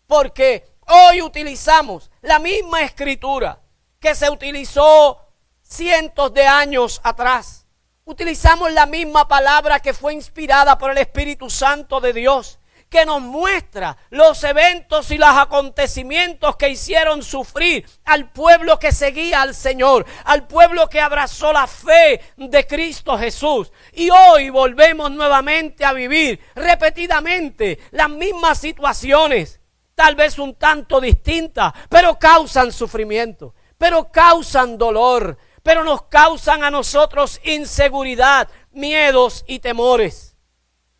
porque 0.07 0.76
hoy 0.87 1.21
utilizamos 1.21 2.11
la 2.21 2.39
misma 2.39 2.83
escritura 2.83 3.59
que 3.99 4.15
se 4.15 4.29
utilizó 4.29 5.19
cientos 5.61 6.33
de 6.33 6.45
años 6.45 7.01
atrás. 7.03 7.65
Utilizamos 8.05 8.71
la 8.71 8.85
misma 8.85 9.27
palabra 9.27 9.79
que 9.79 9.93
fue 9.93 10.13
inspirada 10.13 10.77
por 10.77 10.91
el 10.91 10.97
Espíritu 10.97 11.49
Santo 11.49 11.99
de 11.99 12.13
Dios 12.13 12.59
que 12.89 13.05
nos 13.05 13.21
muestra 13.21 13.97
los 14.09 14.43
eventos 14.43 15.11
y 15.11 15.17
los 15.17 15.29
acontecimientos 15.29 16.55
que 16.55 16.69
hicieron 16.69 17.21
sufrir 17.21 17.85
al 18.05 18.29
pueblo 18.29 18.79
que 18.79 18.91
seguía 18.91 19.41
al 19.41 19.53
Señor, 19.53 20.05
al 20.23 20.47
pueblo 20.47 20.87
que 20.87 21.01
abrazó 21.01 21.51
la 21.51 21.67
fe 21.67 22.21
de 22.37 22.65
Cristo 22.65 23.17
Jesús. 23.17 23.71
Y 23.93 24.09
hoy 24.09 24.49
volvemos 24.49 25.11
nuevamente 25.11 25.83
a 25.83 25.93
vivir 25.93 26.39
repetidamente 26.55 27.79
las 27.91 28.09
mismas 28.09 28.57
situaciones, 28.59 29.56
tal 29.97 30.13
vez 30.13 30.37
un 30.37 30.53
tanto 30.53 31.01
distintas, 31.01 31.73
pero 31.89 32.19
causan 32.19 32.71
sufrimiento, 32.71 33.55
pero 33.79 34.11
causan 34.11 34.77
dolor, 34.77 35.39
pero 35.63 35.83
nos 35.83 36.03
causan 36.03 36.63
a 36.63 36.69
nosotros 36.69 37.41
inseguridad, 37.43 38.47
miedos 38.69 39.43
y 39.47 39.57
temores. 39.57 40.37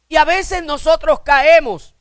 Y 0.09 0.15
a 0.15 0.25
veces 0.25 0.63
nosotros 0.63 1.19
caemos 1.19 1.93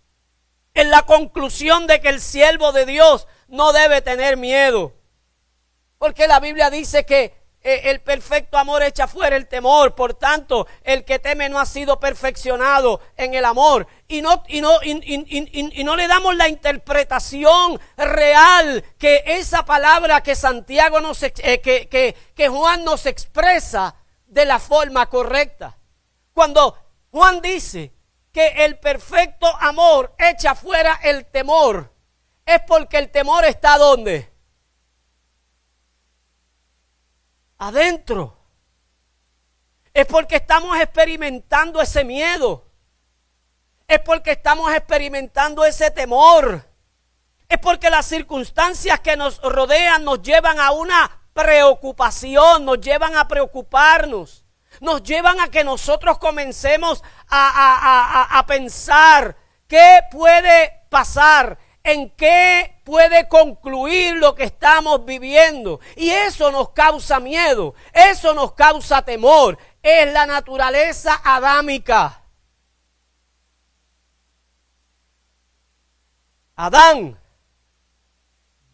en 0.72 0.88
la 0.88 1.02
conclusión 1.02 1.86
de 1.86 2.00
que 2.00 2.08
el 2.08 2.18
siervo 2.18 2.72
de 2.72 2.86
Dios 2.86 3.28
no 3.46 3.74
debe 3.74 4.00
tener 4.00 4.38
miedo. 4.38 4.94
Porque 5.98 6.26
la 6.26 6.40
Biblia 6.40 6.70
dice 6.70 7.04
que 7.04 7.35
el 7.66 8.00
perfecto 8.00 8.56
amor 8.56 8.82
echa 8.82 9.08
fuera 9.08 9.36
el 9.36 9.48
temor. 9.48 9.94
Por 9.94 10.14
tanto, 10.14 10.66
el 10.84 11.04
que 11.04 11.18
teme 11.18 11.48
no 11.48 11.58
ha 11.58 11.66
sido 11.66 11.98
perfeccionado 11.98 13.00
en 13.16 13.34
el 13.34 13.44
amor. 13.44 13.86
Y 14.08 14.22
no, 14.22 14.44
y 14.48 14.60
no, 14.60 14.78
y, 14.82 15.84
no 15.84 15.96
le 15.96 16.06
damos 16.06 16.36
la 16.36 16.48
interpretación 16.48 17.80
real 17.96 18.84
que 18.98 19.22
esa 19.26 19.64
palabra 19.64 20.22
que 20.22 20.34
Santiago 20.36 21.00
nos, 21.00 21.22
eh, 21.22 21.32
que, 21.60 21.88
que, 21.88 22.16
que 22.34 22.48
Juan 22.48 22.84
nos 22.84 23.06
expresa 23.06 23.96
de 24.26 24.44
la 24.44 24.58
forma 24.58 25.06
correcta. 25.06 25.76
Cuando 26.32 26.76
Juan 27.10 27.40
dice 27.40 27.92
que 28.32 28.46
el 28.64 28.78
perfecto 28.78 29.46
amor 29.60 30.14
echa 30.18 30.54
fuera 30.54 31.00
el 31.02 31.26
temor, 31.26 31.92
es 32.44 32.60
porque 32.66 32.98
el 32.98 33.10
temor 33.10 33.44
está 33.44 33.78
donde? 33.78 34.35
Adentro. 37.58 38.36
Es 39.92 40.06
porque 40.06 40.36
estamos 40.36 40.78
experimentando 40.78 41.80
ese 41.80 42.04
miedo. 42.04 42.66
Es 43.88 44.00
porque 44.00 44.32
estamos 44.32 44.72
experimentando 44.72 45.64
ese 45.64 45.90
temor. 45.90 46.64
Es 47.48 47.58
porque 47.58 47.90
las 47.90 48.06
circunstancias 48.06 49.00
que 49.00 49.16
nos 49.16 49.40
rodean 49.40 50.04
nos 50.04 50.20
llevan 50.22 50.58
a 50.58 50.72
una 50.72 51.22
preocupación, 51.32 52.64
nos 52.64 52.80
llevan 52.80 53.16
a 53.16 53.28
preocuparnos 53.28 54.46
nos 54.80 55.02
llevan 55.02 55.40
a 55.40 55.48
que 55.48 55.64
nosotros 55.64 56.18
comencemos 56.18 57.02
a, 57.28 58.44
pensar 58.46 59.36
qué 59.66 60.00
puede 60.10 60.84
pasar, 60.88 61.58
en 61.82 62.10
qué 62.10 62.75
puede 62.86 63.26
concluir 63.26 64.14
lo 64.14 64.36
que 64.36 64.44
estamos 64.44 65.04
viviendo. 65.04 65.80
Y 65.96 66.08
eso 66.10 66.52
nos 66.52 66.70
causa 66.70 67.18
miedo, 67.18 67.74
eso 67.92 68.32
nos 68.32 68.52
causa 68.52 69.02
temor. 69.02 69.58
Es 69.82 70.10
la 70.12 70.24
naturaleza 70.24 71.20
adámica. 71.24 72.22
Adán, 76.54 77.18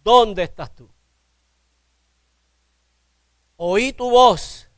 ¿dónde 0.04 0.42
estás 0.42 0.74
tú? 0.74 0.88
Oí 3.56 3.94
tu 3.94 4.10
voz 4.10 4.68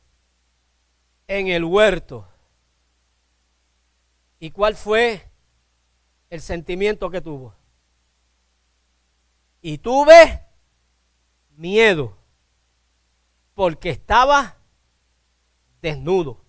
en 1.27 1.49
el 1.49 1.65
huerto. 1.65 2.25
¿Y 4.39 4.51
cuál 4.51 4.75
fue 4.75 5.29
el 6.29 6.39
sentimiento 6.39 7.09
que 7.09 7.19
tuvo? 7.19 7.53
Y 9.67 9.79
tuve 9.79 10.45
miedo 11.55 12.15
porque 13.55 13.89
estaba 13.89 14.57
desnudo. 15.81 16.39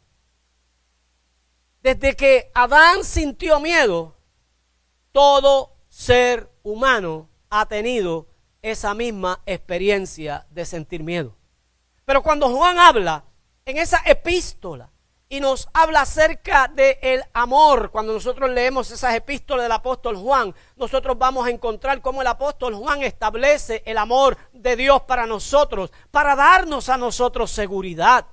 Desde 1.81 2.14
que 2.14 2.50
Adán 2.52 3.05
sintió 3.05 3.59
miedo, 3.59 4.14
todo 5.12 5.79
ser 5.88 6.52
humano 6.62 7.31
ha 7.48 7.64
tenido 7.64 8.29
esa 8.61 8.92
misma 8.92 9.40
experiencia 9.46 10.46
de 10.50 10.66
sentir 10.66 11.02
miedo. 11.02 11.35
Pero 12.05 12.22
cuando 12.22 12.55
Juan 12.55 12.79
habla 12.79 13.24
en 13.64 13.79
esa 13.79 14.02
epístola 14.05 14.90
y 15.29 15.41
nos 15.41 15.69
habla 15.73 16.03
acerca 16.03 16.69
del 16.69 16.97
el 17.03 17.25
amor. 17.33 17.91
Cuando 17.91 18.12
nosotros 18.12 18.51
leemos 18.51 18.91
esas 18.91 19.15
epístolas 19.15 19.65
del 19.65 19.73
apóstol 19.73 20.17
Juan, 20.17 20.55
nosotros 20.77 21.19
vamos 21.19 21.47
a 21.47 21.51
encontrar 21.51 22.01
cómo 22.01 22.21
el 22.21 22.29
apóstol 22.29 22.75
Juan 22.75 23.03
establece 23.03 23.83
el 23.87 23.99
amor 23.99 24.37
de 24.53 24.77
Dios 24.77 25.03
para 25.03 25.27
nosotros, 25.27 25.93
para 26.11 26.37
darnos 26.37 26.89
a 26.89 26.97
nosotros 26.97 27.51
seguridad. 27.51 28.27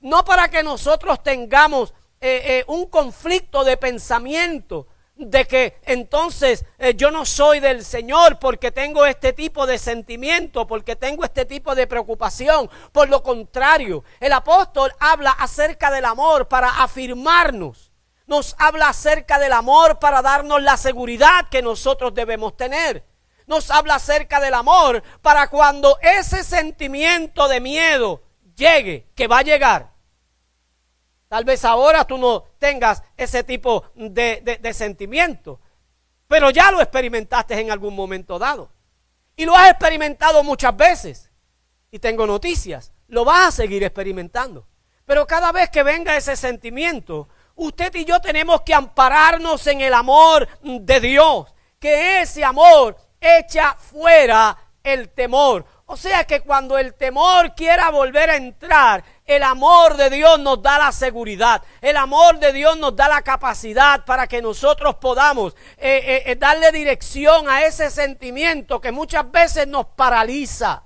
No 0.00 0.24
para 0.24 0.48
que 0.48 0.62
nosotros 0.62 1.22
tengamos 1.22 1.92
eh, 2.20 2.42
eh, 2.44 2.64
un 2.68 2.86
conflicto 2.86 3.64
de 3.64 3.76
pensamiento, 3.76 4.86
de 5.20 5.46
que 5.46 5.78
entonces 5.84 6.64
eh, 6.78 6.94
yo 6.94 7.10
no 7.10 7.26
soy 7.26 7.60
del 7.60 7.84
Señor 7.84 8.38
porque 8.38 8.72
tengo 8.72 9.04
este 9.04 9.34
tipo 9.34 9.66
de 9.66 9.78
sentimiento, 9.78 10.66
porque 10.66 10.96
tengo 10.96 11.24
este 11.24 11.44
tipo 11.44 11.74
de 11.74 11.86
preocupación. 11.86 12.70
Por 12.92 13.10
lo 13.10 13.22
contrario, 13.22 14.02
el 14.18 14.32
apóstol 14.32 14.92
habla 14.98 15.32
acerca 15.32 15.90
del 15.90 16.06
amor 16.06 16.48
para 16.48 16.82
afirmarnos. 16.82 17.92
Nos 18.26 18.54
habla 18.58 18.88
acerca 18.88 19.38
del 19.38 19.52
amor 19.52 19.98
para 19.98 20.22
darnos 20.22 20.62
la 20.62 20.76
seguridad 20.76 21.48
que 21.50 21.62
nosotros 21.62 22.14
debemos 22.14 22.56
tener. 22.56 23.04
Nos 23.46 23.70
habla 23.70 23.96
acerca 23.96 24.40
del 24.40 24.54
amor 24.54 25.02
para 25.20 25.48
cuando 25.48 25.98
ese 26.00 26.44
sentimiento 26.44 27.48
de 27.48 27.60
miedo 27.60 28.22
llegue, 28.54 29.08
que 29.14 29.26
va 29.26 29.38
a 29.38 29.42
llegar, 29.42 29.89
Tal 31.30 31.44
vez 31.44 31.64
ahora 31.64 32.04
tú 32.04 32.18
no 32.18 32.42
tengas 32.58 33.04
ese 33.16 33.44
tipo 33.44 33.84
de, 33.94 34.72
sentimiento, 34.74 35.60
pero 36.26 36.50
ya 36.50 36.72
lo 36.72 36.80
experimentaste 36.80 37.54
en 37.54 37.70
algún 37.70 37.94
momento 37.94 38.36
dado. 38.36 38.72
Y 39.36 39.44
lo 39.44 39.56
has 39.56 39.70
experimentado 39.70 40.42
muchas 40.42 40.76
veces. 40.76 41.30
Y 41.92 42.00
tengo 42.00 42.26
noticias, 42.26 42.92
lo 43.06 43.24
vas 43.24 43.46
a 43.46 43.52
seguir 43.52 43.84
experimentando. 43.84 44.66
Pero 45.06 45.24
cada 45.24 45.52
vez 45.52 45.70
que 45.70 45.84
venga 45.84 46.16
ese 46.16 46.34
sentimiento, 46.34 47.28
usted 47.54 47.94
y 47.94 48.04
yo 48.04 48.20
tenemos 48.20 48.62
que 48.62 48.74
ampararnos 48.74 49.64
en 49.68 49.82
el 49.82 49.94
amor 49.94 50.48
de 50.62 50.98
Dios. 50.98 51.54
Que 51.78 52.22
ese 52.22 52.42
amor 52.42 52.96
echa 53.20 53.74
fuera 53.74 54.58
el 54.82 55.10
temor. 55.10 55.64
O 55.92 55.96
sea 55.96 56.22
que 56.22 56.40
cuando 56.40 56.78
el 56.78 56.94
temor 56.94 57.52
quiera 57.56 57.90
volver 57.90 58.30
a 58.30 58.36
entrar, 58.36 59.02
el 59.26 59.42
amor 59.42 59.96
de 59.96 60.08
Dios 60.08 60.38
nos 60.38 60.62
da 60.62 60.78
la 60.78 60.92
seguridad. 60.92 61.64
El 61.80 61.96
amor 61.96 62.38
de 62.38 62.52
Dios 62.52 62.78
nos 62.78 62.94
da 62.94 63.08
la 63.08 63.22
capacidad 63.22 64.04
para 64.04 64.28
que 64.28 64.40
nosotros 64.40 64.94
podamos 65.00 65.56
eh, 65.78 66.00
eh, 66.04 66.22
eh, 66.26 66.36
darle 66.36 66.70
dirección 66.70 67.48
a 67.48 67.64
ese 67.64 67.90
sentimiento 67.90 68.80
que 68.80 68.92
muchas 68.92 69.28
veces 69.32 69.66
nos 69.66 69.86
paraliza, 69.86 70.84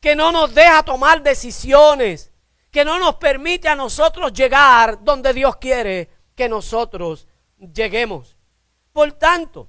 que 0.00 0.16
no 0.16 0.32
nos 0.32 0.52
deja 0.52 0.82
tomar 0.82 1.22
decisiones, 1.22 2.32
que 2.72 2.84
no 2.84 2.98
nos 2.98 3.14
permite 3.18 3.68
a 3.68 3.76
nosotros 3.76 4.32
llegar 4.32 5.04
donde 5.04 5.32
Dios 5.32 5.58
quiere 5.58 6.10
que 6.34 6.48
nosotros 6.48 7.28
lleguemos. 7.56 8.36
Por 8.92 9.12
tanto, 9.12 9.68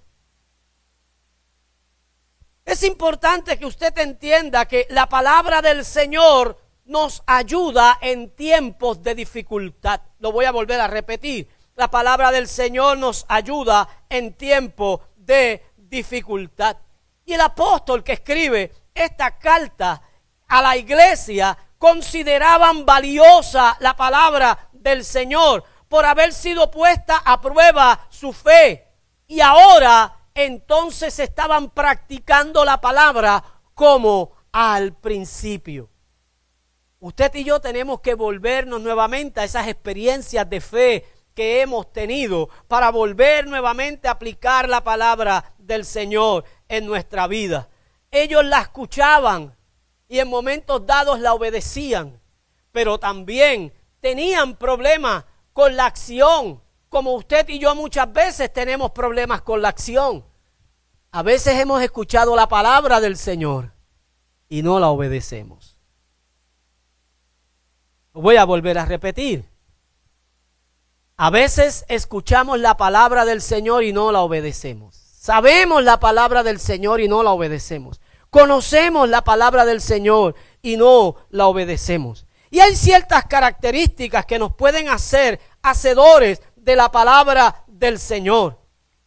es 2.66 2.84
importante 2.84 3.58
que 3.58 3.66
usted 3.66 3.98
entienda 3.98 4.66
que 4.66 4.88
la 4.90 5.08
palabra 5.08 5.62
del 5.62 5.84
Señor 5.84 6.58
nos 6.86 7.24
ayuda 7.26 7.98
en 8.02 8.36
tiempos 8.36 9.02
de 9.02 9.16
dificultad. 9.16 10.02
Lo 10.20 10.32
voy 10.32 10.46
a 10.46 10.52
volver 10.52 10.80
a 10.80 10.88
repetir. 10.88 11.48
La 11.76 11.90
palabra 11.90 12.32
del 12.32 12.48
Señor 12.48 12.98
nos 12.98 13.26
ayuda 13.28 13.88
en 14.10 14.34
tiempos 14.34 15.00
de 15.16 15.64
dificultad. 15.78 16.78
Y 17.26 17.34
el 17.34 17.42
apóstol 17.42 18.04
que 18.04 18.14
escribe 18.14 18.72
esta 18.94 19.38
carta 19.38 20.02
a 20.48 20.62
la 20.62 20.76
iglesia 20.76 21.58
consideraban 21.78 22.86
valiosa 22.86 23.78
la 23.80 23.96
palabra 23.96 24.70
del 24.72 25.04
Señor 25.04 25.64
por 25.88 26.06
haber 26.06 26.34
sido 26.34 26.70
puesta 26.70 27.22
a 27.24 27.42
prueba 27.42 28.06
su 28.10 28.34
fe. 28.34 28.88
Y 29.28 29.40
ahora 29.40 30.21
entonces 30.34 31.20
estaban 31.20 31.70
practicando 31.70 32.66
la 32.66 32.82
palabra 32.82 33.44
como 33.74 34.32
al 34.52 34.94
principio. 34.94 35.90
Usted 37.00 37.34
y 37.36 37.44
yo 37.44 37.60
tenemos 37.60 38.02
que 38.02 38.14
volvernos 38.14 38.82
nuevamente 38.82 39.40
a 39.40 39.44
esas 39.44 39.68
experiencias 39.68 40.48
de 40.50 40.62
fe 40.62 41.06
que 41.34 41.62
hemos 41.62 41.92
tenido 41.92 42.50
para 42.68 42.92
volver 42.92 43.48
nuevamente 43.48 44.08
a 44.08 44.12
aplicar 44.12 44.70
la 44.70 44.84
palabra 44.84 45.54
del 45.58 45.86
Señor 45.86 46.44
en 46.68 46.86
nuestra 46.86 47.28
vida. 47.28 47.70
Ellos 48.12 48.46
la 48.46 48.62
escuchaban 48.62 49.56
y 50.08 50.20
en 50.20 50.28
momentos 50.28 50.86
dados 50.86 51.20
la 51.20 51.34
obedecían, 51.34 52.22
pero 52.72 53.00
también 53.00 53.74
tenían 54.02 54.56
problemas 54.56 55.26
con 55.54 55.76
la 55.76 55.86
acción 55.86 56.62
como 56.92 57.14
usted 57.14 57.48
y 57.48 57.58
yo 57.58 57.74
muchas 57.74 58.12
veces 58.12 58.52
tenemos 58.52 58.92
problemas 58.92 59.42
con 59.42 59.62
la 59.62 59.70
acción. 59.70 60.26
A 61.12 61.24
veces 61.24 61.58
hemos 61.58 61.82
escuchado 61.82 62.36
la 62.36 62.50
palabra 62.50 63.00
del 63.00 63.16
Señor 63.16 63.72
y 64.50 64.62
no 64.62 64.78
la 64.78 64.90
obedecemos. 64.90 65.78
voy 68.12 68.36
a 68.36 68.44
volver 68.44 68.78
a 68.78 68.86
repetir. 68.86 69.50
A 71.16 71.30
veces 71.30 71.86
escuchamos 71.88 72.60
la 72.60 72.76
palabra 72.76 73.24
del 73.24 73.42
Señor 73.42 73.86
y 73.86 73.94
no 73.94 74.12
la 74.12 74.20
obedecemos. 74.20 74.94
Sabemos 74.94 75.82
la 75.86 75.98
palabra 75.98 76.44
del 76.44 76.60
Señor 76.60 77.00
y 77.00 77.08
no 77.08 77.24
la 77.24 77.32
obedecemos. 77.32 78.02
Conocemos 78.30 79.08
la 79.08 79.24
palabra 79.24 79.64
del 79.64 79.80
Señor 79.80 80.36
y 80.62 80.76
no 80.76 81.16
la 81.30 81.48
obedecemos. 81.48 82.26
Y 82.50 82.60
hay 82.60 82.76
ciertas 82.76 83.28
características 83.28 84.26
que 84.26 84.38
nos 84.38 84.54
pueden 84.54 84.90
hacer 84.90 85.40
hacedores 85.62 86.42
de 86.62 86.76
la 86.76 86.92
palabra 86.92 87.64
del 87.68 88.00
Señor. 88.00 88.58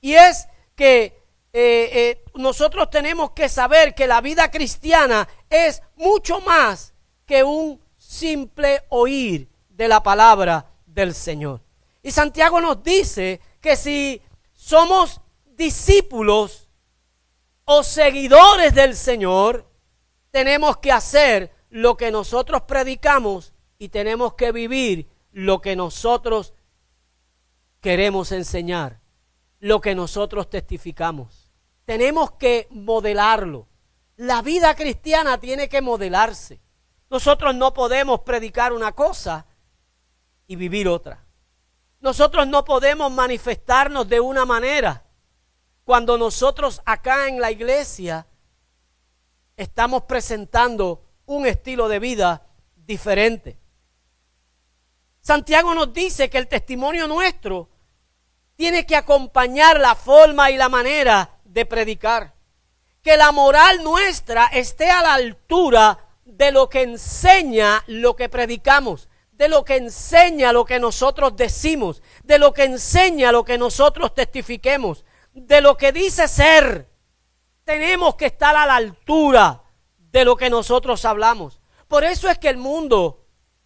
Y 0.01 0.15
es 0.15 0.49
que 0.75 1.23
eh, 1.53 1.91
eh, 1.93 2.25
nosotros 2.35 2.91
tenemos 2.91 3.31
que 3.31 3.49
saber 3.49 3.95
que 3.95 4.07
la 4.07 4.21
vida 4.21 4.51
cristiana 4.51 5.29
es 5.49 5.83
mucho 5.97 6.41
más 6.41 6.93
que 7.27 7.45
un 7.45 7.81
simple 7.97 8.83
oír 8.89 9.49
de 9.69 9.89
la 9.89 10.03
palabra 10.03 10.67
del 10.87 11.15
Señor. 11.15 11.61
Y 12.03 12.11
Santiago 12.11 12.61
nos 12.61 12.83
dice 12.83 13.41
que 13.61 13.77
si 13.77 14.21
somos 14.53 15.21
discípulos 15.47 16.69
o 17.65 17.83
seguidores 17.83 18.75
del 18.75 18.97
Señor, 18.97 19.71
tenemos 20.31 20.79
que 20.79 20.93
hacer 20.93 21.53
lo 21.71 21.97
que 21.97 22.11
nosotros 22.11 22.63
predicamos 22.63 23.53
y 23.79 23.89
tenemos 23.89 24.35
que 24.35 24.53
vivir 24.53 25.09
lo 25.33 25.61
que 25.61 25.77
nosotros 25.77 26.54
queremos 27.85 28.33
enseñar, 28.33 28.99
lo 29.61 29.79
que 29.83 29.95
nosotros 29.95 30.49
testificamos. 30.49 31.53
Tenemos 31.85 32.33
que 32.33 32.67
modelarlo. 32.71 33.69
La 34.17 34.41
vida 34.41 34.75
cristiana 34.75 35.39
tiene 35.39 35.69
que 35.69 35.83
modelarse. 35.83 36.63
Nosotros 37.11 37.55
no 37.55 37.75
podemos 37.75 38.21
predicar 38.21 38.73
una 38.73 38.93
cosa 38.93 39.45
y 40.47 40.57
vivir 40.57 40.89
otra. 40.89 41.27
Nosotros 42.01 42.47
no 42.47 42.65
podemos 42.65 43.13
manifestarnos 43.13 44.09
de 44.09 44.19
una 44.19 44.47
manera 44.47 45.05
cuando 45.85 46.17
nosotros 46.17 46.81
acá 46.87 47.29
en 47.29 47.39
la 47.39 47.51
iglesia 47.51 48.27
estamos 49.59 50.05
presentando 50.05 51.05
un 51.27 51.45
estilo 51.45 51.89
de 51.89 51.99
vida 51.99 52.47
diferente. 52.77 53.59
Santiago 55.21 55.75
nos 55.75 55.93
dice 55.93 56.31
que 56.31 56.39
el 56.39 56.49
testimonio 56.49 57.07
nuestro 57.07 57.74
tiene 58.57 58.87
que 58.87 58.97
acompañar 58.97 59.81
la 59.81 59.95
forma 59.95 60.51
y 60.51 60.57
la 60.57 60.69
manera 60.69 61.39
de 61.45 61.67
predicar. 61.67 62.35
Que 63.03 63.17
la 63.17 63.33
moral 63.33 63.83
nuestra 63.83 64.47
esté 64.47 64.91
a 64.91 65.03
la 65.03 65.15
altura 65.15 65.99
de 66.25 66.53
lo 66.53 66.69
que 66.69 66.83
enseña 66.83 67.83
lo 67.87 68.17
que 68.17 68.29
predicamos, 68.29 69.09
de 69.33 69.49
lo 69.49 69.65
que 69.65 69.77
enseña 69.77 70.53
lo 70.53 70.65
que 70.65 70.79
nosotros 70.79 71.37
decimos, 71.37 72.03
de 72.23 72.39
lo 72.39 72.53
que 72.53 72.65
enseña 72.65 73.33
lo 73.33 73.45
que 73.45 73.59
nosotros 73.59 74.15
testifiquemos, 74.15 75.05
de 75.33 75.61
lo 75.61 75.77
que 75.77 75.93
dice 75.93 76.29
ser. 76.29 76.89
Tenemos 77.65 78.15
que 78.15 78.27
estar 78.27 78.57
a 78.57 78.67
la 78.67 78.77
altura 78.77 79.63
de 79.99 80.25
lo 80.25 80.37
que 80.37 80.49
nosotros 80.49 81.05
hablamos. 81.05 81.61
Por 81.89 82.05
eso 82.05 82.31
es 82.31 82.39
que 82.39 82.49
el 82.49 82.57
mundo 82.57 83.24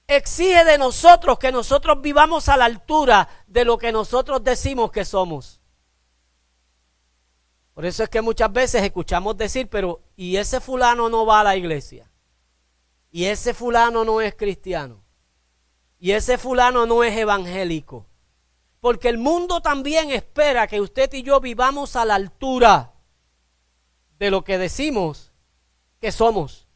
exige 0.08 0.64
de 0.64 0.78
nosotros 0.78 1.38
que 1.38 1.52
nosotros 1.52 2.00
vivamos 2.00 2.48
a 2.48 2.56
la 2.56 2.64
altura 2.64 3.28
de 3.46 3.64
lo 3.64 3.76
que 3.76 3.92
nosotros 3.92 4.42
decimos 4.42 4.90
que 4.90 5.04
somos. 5.04 5.60
Por 7.74 7.84
eso 7.84 8.02
es 8.02 8.08
que 8.08 8.22
muchas 8.22 8.52
veces 8.52 8.82
escuchamos 8.82 9.36
decir, 9.36 9.68
pero 9.68 10.00
¿y 10.16 10.36
ese 10.36 10.60
fulano 10.60 11.08
no 11.08 11.26
va 11.26 11.40
a 11.40 11.44
la 11.44 11.56
iglesia? 11.56 12.10
¿Y 13.12 13.26
ese 13.26 13.54
fulano 13.54 14.04
no 14.04 14.20
es 14.20 14.34
cristiano? 14.34 15.04
¿Y 16.00 16.12
ese 16.12 16.38
fulano 16.38 16.86
no 16.86 17.04
es 17.04 17.16
evangélico? 17.16 18.06
Porque 18.80 19.08
el 19.08 19.18
mundo 19.18 19.60
también 19.60 20.10
espera 20.10 20.66
que 20.66 20.80
usted 20.80 21.12
y 21.12 21.22
yo 21.22 21.40
vivamos 21.40 21.96
a 21.96 22.04
la 22.04 22.14
altura 22.14 22.94
de 24.18 24.30
lo 24.30 24.42
que 24.42 24.58
decimos 24.58 25.32
que 26.00 26.12
somos. 26.12 26.66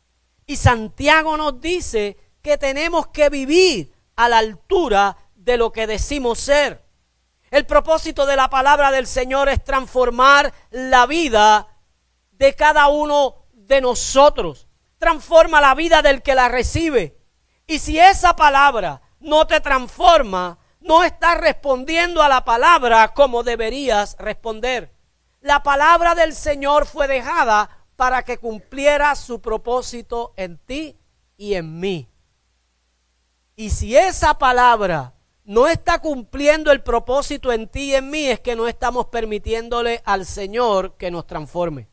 Y 0.47 0.57
Santiago 0.57 1.37
nos 1.37 1.61
dice 1.61 2.17
que 2.43 2.59
tenemos 2.59 3.07
que 3.09 3.31
vivir 3.31 3.95
a 4.17 4.29
la 4.29 4.39
altura 4.39 5.17
de 5.35 5.57
lo 5.57 5.73
que 5.73 5.87
decimos 5.87 6.39
ser. 6.39 6.85
El 7.51 7.67
propósito 7.67 8.27
de 8.27 8.37
la 8.37 8.49
palabra 8.51 8.91
del 8.91 9.07
Señor 9.07 9.49
es 9.49 9.63
transformar 9.63 10.53
la 10.71 11.07
vida 11.07 11.69
de 12.33 12.55
cada 12.55 12.89
uno 12.89 13.47
de 13.53 13.81
nosotros. 13.81 14.69
Transforma 14.99 15.61
la 15.61 15.75
vida 15.75 16.03
del 16.03 16.23
que 16.23 16.35
la 16.35 16.49
recibe. 16.49 17.19
Y 17.67 17.79
si 17.79 17.99
esa 17.99 18.35
palabra 18.37 19.03
no 19.21 19.47
te 19.47 19.61
transforma, 19.61 20.59
no 20.81 21.05
estás 21.05 21.39
respondiendo 21.39 22.23
a 22.23 22.29
la 22.29 22.45
palabra 22.45 23.15
como 23.15 23.43
deberías 23.43 24.17
responder. 24.19 24.93
La 25.41 25.63
palabra 25.63 26.15
del 26.15 26.35
Señor 26.35 26.87
fue 26.87 27.07
dejada 27.09 27.69
para 27.97 28.25
que 28.25 28.39
cumpliera 28.39 29.15
su 29.15 29.41
propósito 29.41 30.33
en 30.37 30.59
ti 30.59 30.99
y 31.37 31.55
en 31.55 31.79
mí. 31.81 32.12
Y 33.57 33.71
si 33.71 33.97
esa 33.97 34.39
palabra 34.39 35.15
no 35.45 35.69
está 35.69 36.01
cumpliendo 36.01 36.71
el 36.73 36.83
propósito 36.83 37.53
en 37.53 37.69
ti 37.69 37.91
y 37.91 37.95
en 37.95 38.11
mí, 38.11 38.27
es 38.27 38.41
que 38.41 38.57
no 38.57 38.69
estamos 38.69 39.07
permitiéndole 39.07 40.01
al 40.05 40.25
Señor 40.25 40.97
que 40.97 41.11
nos 41.11 41.27
transforme. 41.27 41.89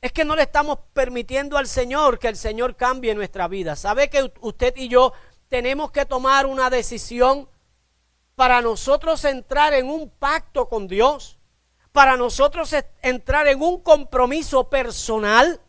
Es 0.00 0.12
que 0.12 0.24
no 0.24 0.36
le 0.36 0.42
estamos 0.42 0.78
permitiendo 0.92 1.56
al 1.56 1.66
Señor 1.66 2.18
que 2.18 2.28
el 2.28 2.36
Señor 2.36 2.76
cambie 2.76 3.14
nuestra 3.14 3.48
vida. 3.48 3.76
¿Sabe 3.76 4.10
que 4.10 4.30
usted 4.40 4.76
y 4.76 4.88
yo 4.88 5.12
tenemos 5.48 5.90
que 5.90 6.04
tomar 6.04 6.46
una 6.46 6.68
decisión 6.68 7.48
para 8.34 8.60
nosotros 8.60 9.24
entrar 9.24 9.72
en 9.72 9.88
un 9.88 10.10
pacto 10.10 10.68
con 10.68 10.86
Dios? 10.86 11.38
Para 11.92 12.16
nosotros 12.16 12.74
entrar 13.00 13.48
en 13.48 13.62
un 13.62 13.80
compromiso 13.80 14.68
personal? 14.68 15.60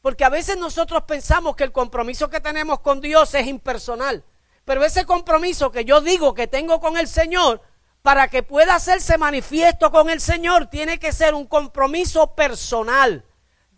Porque 0.00 0.24
a 0.24 0.28
veces 0.28 0.56
nosotros 0.56 1.02
pensamos 1.02 1.56
que 1.56 1.64
el 1.64 1.72
compromiso 1.72 2.30
que 2.30 2.40
tenemos 2.40 2.80
con 2.80 3.00
Dios 3.00 3.34
es 3.34 3.46
impersonal. 3.46 4.24
Pero 4.68 4.84
ese 4.84 5.06
compromiso 5.06 5.72
que 5.72 5.86
yo 5.86 6.02
digo 6.02 6.34
que 6.34 6.46
tengo 6.46 6.78
con 6.78 6.98
el 6.98 7.08
Señor, 7.08 7.62
para 8.02 8.28
que 8.28 8.42
pueda 8.42 8.74
hacerse 8.74 9.16
manifiesto 9.16 9.90
con 9.90 10.10
el 10.10 10.20
Señor, 10.20 10.66
tiene 10.66 10.98
que 10.98 11.10
ser 11.10 11.32
un 11.32 11.46
compromiso 11.46 12.34
personal. 12.34 13.24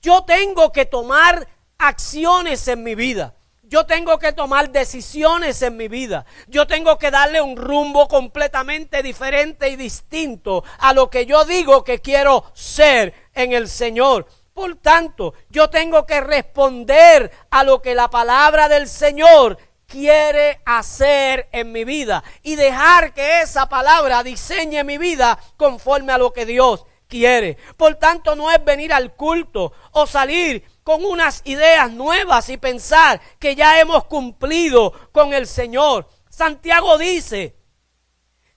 Yo 0.02 0.24
tengo 0.24 0.72
que 0.72 0.86
tomar 0.86 1.46
acciones 1.78 2.66
en 2.66 2.82
mi 2.82 2.96
vida. 2.96 3.36
Yo 3.62 3.86
tengo 3.86 4.18
que 4.18 4.32
tomar 4.32 4.72
decisiones 4.72 5.62
en 5.62 5.76
mi 5.76 5.86
vida. 5.86 6.26
Yo 6.48 6.66
tengo 6.66 6.98
que 6.98 7.12
darle 7.12 7.40
un 7.40 7.56
rumbo 7.56 8.08
completamente 8.08 9.04
diferente 9.04 9.68
y 9.68 9.76
distinto 9.76 10.64
a 10.80 10.92
lo 10.92 11.08
que 11.08 11.24
yo 11.24 11.44
digo 11.44 11.84
que 11.84 12.00
quiero 12.00 12.50
ser 12.52 13.14
en 13.32 13.52
el 13.52 13.68
Señor. 13.68 14.26
Por 14.52 14.74
tanto, 14.74 15.34
yo 15.50 15.70
tengo 15.70 16.04
que 16.04 16.20
responder 16.20 17.30
a 17.50 17.62
lo 17.62 17.80
que 17.80 17.94
la 17.94 18.10
palabra 18.10 18.68
del 18.68 18.88
Señor 18.88 19.56
quiere 19.90 20.60
hacer 20.64 21.48
en 21.52 21.72
mi 21.72 21.84
vida 21.84 22.22
y 22.42 22.54
dejar 22.54 23.12
que 23.12 23.42
esa 23.42 23.68
palabra 23.68 24.22
diseñe 24.22 24.84
mi 24.84 24.96
vida 24.96 25.38
conforme 25.56 26.12
a 26.12 26.18
lo 26.18 26.32
que 26.32 26.46
Dios 26.46 26.86
quiere. 27.08 27.58
Por 27.76 27.96
tanto, 27.96 28.36
no 28.36 28.50
es 28.50 28.64
venir 28.64 28.92
al 28.92 29.14
culto 29.14 29.72
o 29.90 30.06
salir 30.06 30.64
con 30.84 31.04
unas 31.04 31.42
ideas 31.44 31.90
nuevas 31.90 32.48
y 32.48 32.56
pensar 32.56 33.20
que 33.38 33.56
ya 33.56 33.80
hemos 33.80 34.04
cumplido 34.04 34.92
con 35.12 35.34
el 35.34 35.46
Señor. 35.46 36.08
Santiago 36.30 36.96
dice 36.96 37.56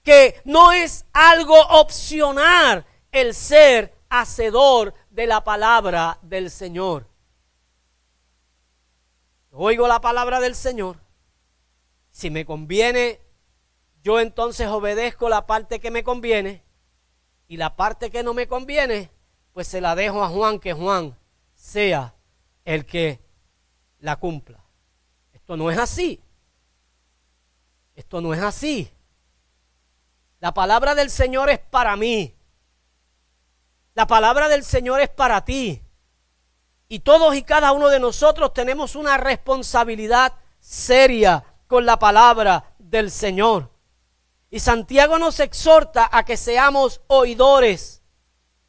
que 0.03 0.39
no 0.45 0.71
es 0.71 1.05
algo 1.13 1.59
opcional 1.59 2.85
el 3.11 3.33
ser 3.33 3.95
hacedor 4.09 4.93
de 5.09 5.25
la 5.25 5.43
palabra 5.43 6.19
del 6.21 6.51
Señor. 6.51 7.07
Oigo 9.51 9.87
la 9.87 9.99
palabra 9.99 10.39
del 10.39 10.55
Señor. 10.55 11.03
Si 12.13 12.29
me 12.29 12.45
conviene, 12.45 13.19
yo 14.03 14.19
entonces 14.19 14.67
obedezco 14.67 15.29
la 15.29 15.47
parte 15.47 15.79
que 15.79 15.89
me 15.89 16.03
conviene 16.03 16.63
y 17.47 17.57
la 17.57 17.75
parte 17.75 18.11
que 18.11 18.21
no 18.21 18.35
me 18.35 18.47
conviene, 18.47 19.09
pues 19.51 19.67
se 19.67 19.81
la 19.81 19.95
dejo 19.95 20.23
a 20.23 20.29
Juan, 20.29 20.59
que 20.59 20.73
Juan 20.73 21.17
sea 21.55 22.13
el 22.65 22.85
que 22.85 23.19
la 23.97 24.17
cumpla. 24.17 24.63
Esto 25.33 25.57
no 25.57 25.71
es 25.71 25.77
así. 25.79 26.21
Esto 27.95 28.21
no 28.21 28.31
es 28.33 28.41
así. 28.41 28.91
La 30.39 30.53
palabra 30.53 30.93
del 30.93 31.09
Señor 31.09 31.49
es 31.49 31.59
para 31.59 31.95
mí. 31.95 32.35
La 33.95 34.05
palabra 34.05 34.49
del 34.49 34.63
Señor 34.63 35.01
es 35.01 35.09
para 35.09 35.43
ti. 35.43 35.81
Y 36.87 36.99
todos 36.99 37.35
y 37.35 37.41
cada 37.41 37.71
uno 37.71 37.89
de 37.89 37.99
nosotros 37.99 38.53
tenemos 38.53 38.95
una 38.95 39.17
responsabilidad 39.17 40.33
seria 40.59 41.43
con 41.67 41.85
la 41.85 41.97
palabra 41.99 42.75
del 42.79 43.11
Señor. 43.11 43.69
Y 44.49 44.59
Santiago 44.59 45.17
nos 45.17 45.39
exhorta 45.39 46.07
a 46.11 46.25
que 46.25 46.37
seamos 46.37 47.01
oidores 47.07 48.03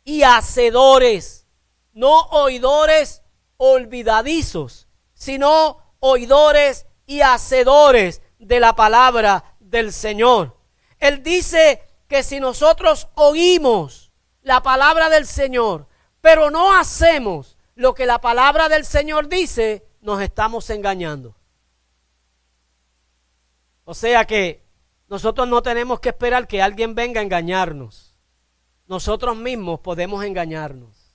y 0.05 0.23
hacedores, 0.23 1.47
no 1.93 2.21
oidores 2.31 3.23
olvidadizos, 3.57 4.89
sino 5.13 5.79
oidores 6.01 6.87
y 7.07 7.21
hacedores 7.21 8.23
de 8.39 8.61
la 8.61 8.75
palabra 8.75 9.57
del 9.61 9.93
Señor. 9.93 10.57
Él 10.99 11.23
dice 11.23 11.83
que 12.09 12.23
si 12.23 12.41
nosotros 12.41 13.09
oímos 13.15 14.13
la 14.43 14.63
palabra 14.63 15.09
del 15.09 15.27
Señor, 15.27 15.87
pero 16.21 16.51
no 16.51 16.73
hacemos 16.75 17.59
lo 17.75 17.95
que 17.95 18.07
la 18.07 18.21
palabra 18.21 18.69
del 18.69 18.85
Señor 18.85 19.29
dice, 19.29 19.87
nos 20.01 20.21
estamos 20.23 20.71
engañando. 20.71 21.35
O 23.85 23.95
sea 23.95 24.25
que 24.25 24.65
nosotros 25.09 25.47
no 25.49 25.63
tenemos 25.63 26.01
que 26.01 26.09
esperar 26.11 26.47
que 26.49 26.63
alguien 26.63 26.95
venga 26.95 27.21
a 27.21 27.25
engañarnos. 27.25 28.15
Nosotros 28.87 29.37
mismos 29.37 29.81
podemos 29.81 30.25
engañarnos. 30.25 31.15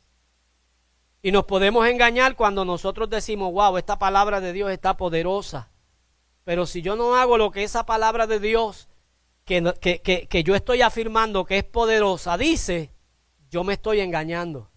Y 1.21 1.32
nos 1.32 1.45
podemos 1.45 1.86
engañar 1.88 2.36
cuando 2.36 2.63
nosotros 2.63 3.10
decimos, 3.10 3.51
wow, 3.51 3.77
esta 3.77 3.99
palabra 3.99 4.39
de 4.39 4.53
Dios 4.53 4.71
está 4.71 4.95
poderosa. 4.95 5.69
Pero 6.45 6.65
si 6.65 6.82
yo 6.82 6.95
no 6.95 7.15
hago 7.15 7.38
lo 7.38 7.51
que 7.51 7.63
esa 7.63 7.86
palabra 7.86 8.25
de 8.25 8.39
Dios, 8.39 8.88
que, 9.43 9.73
que, 9.82 10.27
que, 10.27 10.43
yo 10.43 10.55
estoy 10.55 10.82
afirmando 10.82 11.43
que 11.43 11.58
es 11.58 11.63
poderosa, 11.63 12.38
dice, 12.38 12.93
yo 13.49 13.63
me 13.63 13.73
estoy 13.73 13.99
engañando. 13.99 14.69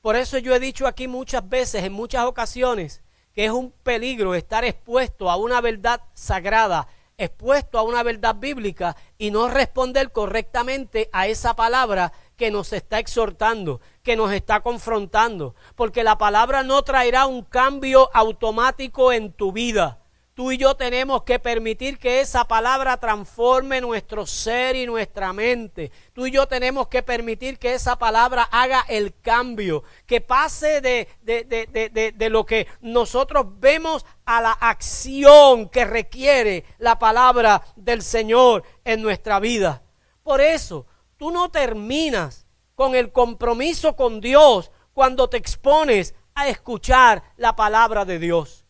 Por 0.00 0.16
eso 0.16 0.38
yo 0.38 0.54
he 0.54 0.60
dicho 0.60 0.86
aquí 0.86 1.06
muchas 1.06 1.48
veces, 1.48 1.84
en 1.84 1.92
muchas 1.92 2.24
ocasiones, 2.24 3.02
que 3.32 3.44
es 3.44 3.50
un 3.52 3.70
peligro 3.70 4.34
estar 4.34 4.64
expuesto 4.64 5.30
a 5.30 5.36
una 5.36 5.60
verdad 5.60 6.00
sagrada, 6.14 6.88
expuesto 7.18 7.78
a 7.78 7.82
una 7.82 8.02
verdad 8.02 8.36
bíblica 8.36 8.96
y 9.18 9.30
no 9.30 9.48
responder 9.48 10.12
correctamente 10.12 11.08
a 11.12 11.26
esa 11.26 11.54
palabra 11.54 12.12
que 12.36 12.50
nos 12.50 12.72
está 12.72 12.98
exhortando, 12.98 13.80
que 14.02 14.16
nos 14.16 14.32
está 14.32 14.60
confrontando, 14.60 15.54
porque 15.76 16.04
la 16.04 16.18
palabra 16.18 16.62
no 16.62 16.82
traerá 16.82 17.26
un 17.26 17.42
cambio 17.42 18.10
automático 18.12 19.12
en 19.12 19.32
tu 19.32 19.52
vida. 19.52 20.03
Tú 20.34 20.50
y 20.50 20.58
yo 20.58 20.74
tenemos 20.74 21.22
que 21.22 21.38
permitir 21.38 21.96
que 21.96 22.20
esa 22.20 22.44
palabra 22.48 22.96
transforme 22.96 23.80
nuestro 23.80 24.26
ser 24.26 24.74
y 24.74 24.84
nuestra 24.84 25.32
mente. 25.32 25.92
Tú 26.12 26.26
y 26.26 26.32
yo 26.32 26.48
tenemos 26.48 26.88
que 26.88 27.04
permitir 27.04 27.56
que 27.56 27.74
esa 27.74 27.96
palabra 27.96 28.42
haga 28.50 28.84
el 28.88 29.14
cambio, 29.20 29.84
que 30.06 30.20
pase 30.20 30.80
de, 30.80 31.06
de, 31.22 31.44
de, 31.44 32.12
de, 32.12 32.30
lo 32.30 32.44
que 32.44 32.66
nosotros 32.80 33.46
vemos 33.60 34.04
a 34.24 34.42
la 34.42 34.50
acción 34.50 35.68
que 35.68 35.84
requiere 35.84 36.64
la 36.78 36.98
palabra 36.98 37.62
del 37.76 38.02
Señor 38.02 38.64
en 38.84 39.02
nuestra 39.02 39.38
vida. 39.38 39.84
Por 40.24 40.40
eso, 40.40 40.84
tú 41.16 41.30
no 41.30 41.52
terminas 41.52 42.48
con 42.74 42.96
el 42.96 43.12
compromiso 43.12 43.94
con 43.94 44.20
Dios 44.20 44.72
cuando 44.94 45.30
te 45.30 45.36
expones 45.36 46.16
a 46.34 46.48
escuchar 46.48 47.22
la 47.36 47.54
palabra 47.54 48.04
de 48.04 48.18
Dios 48.18 48.63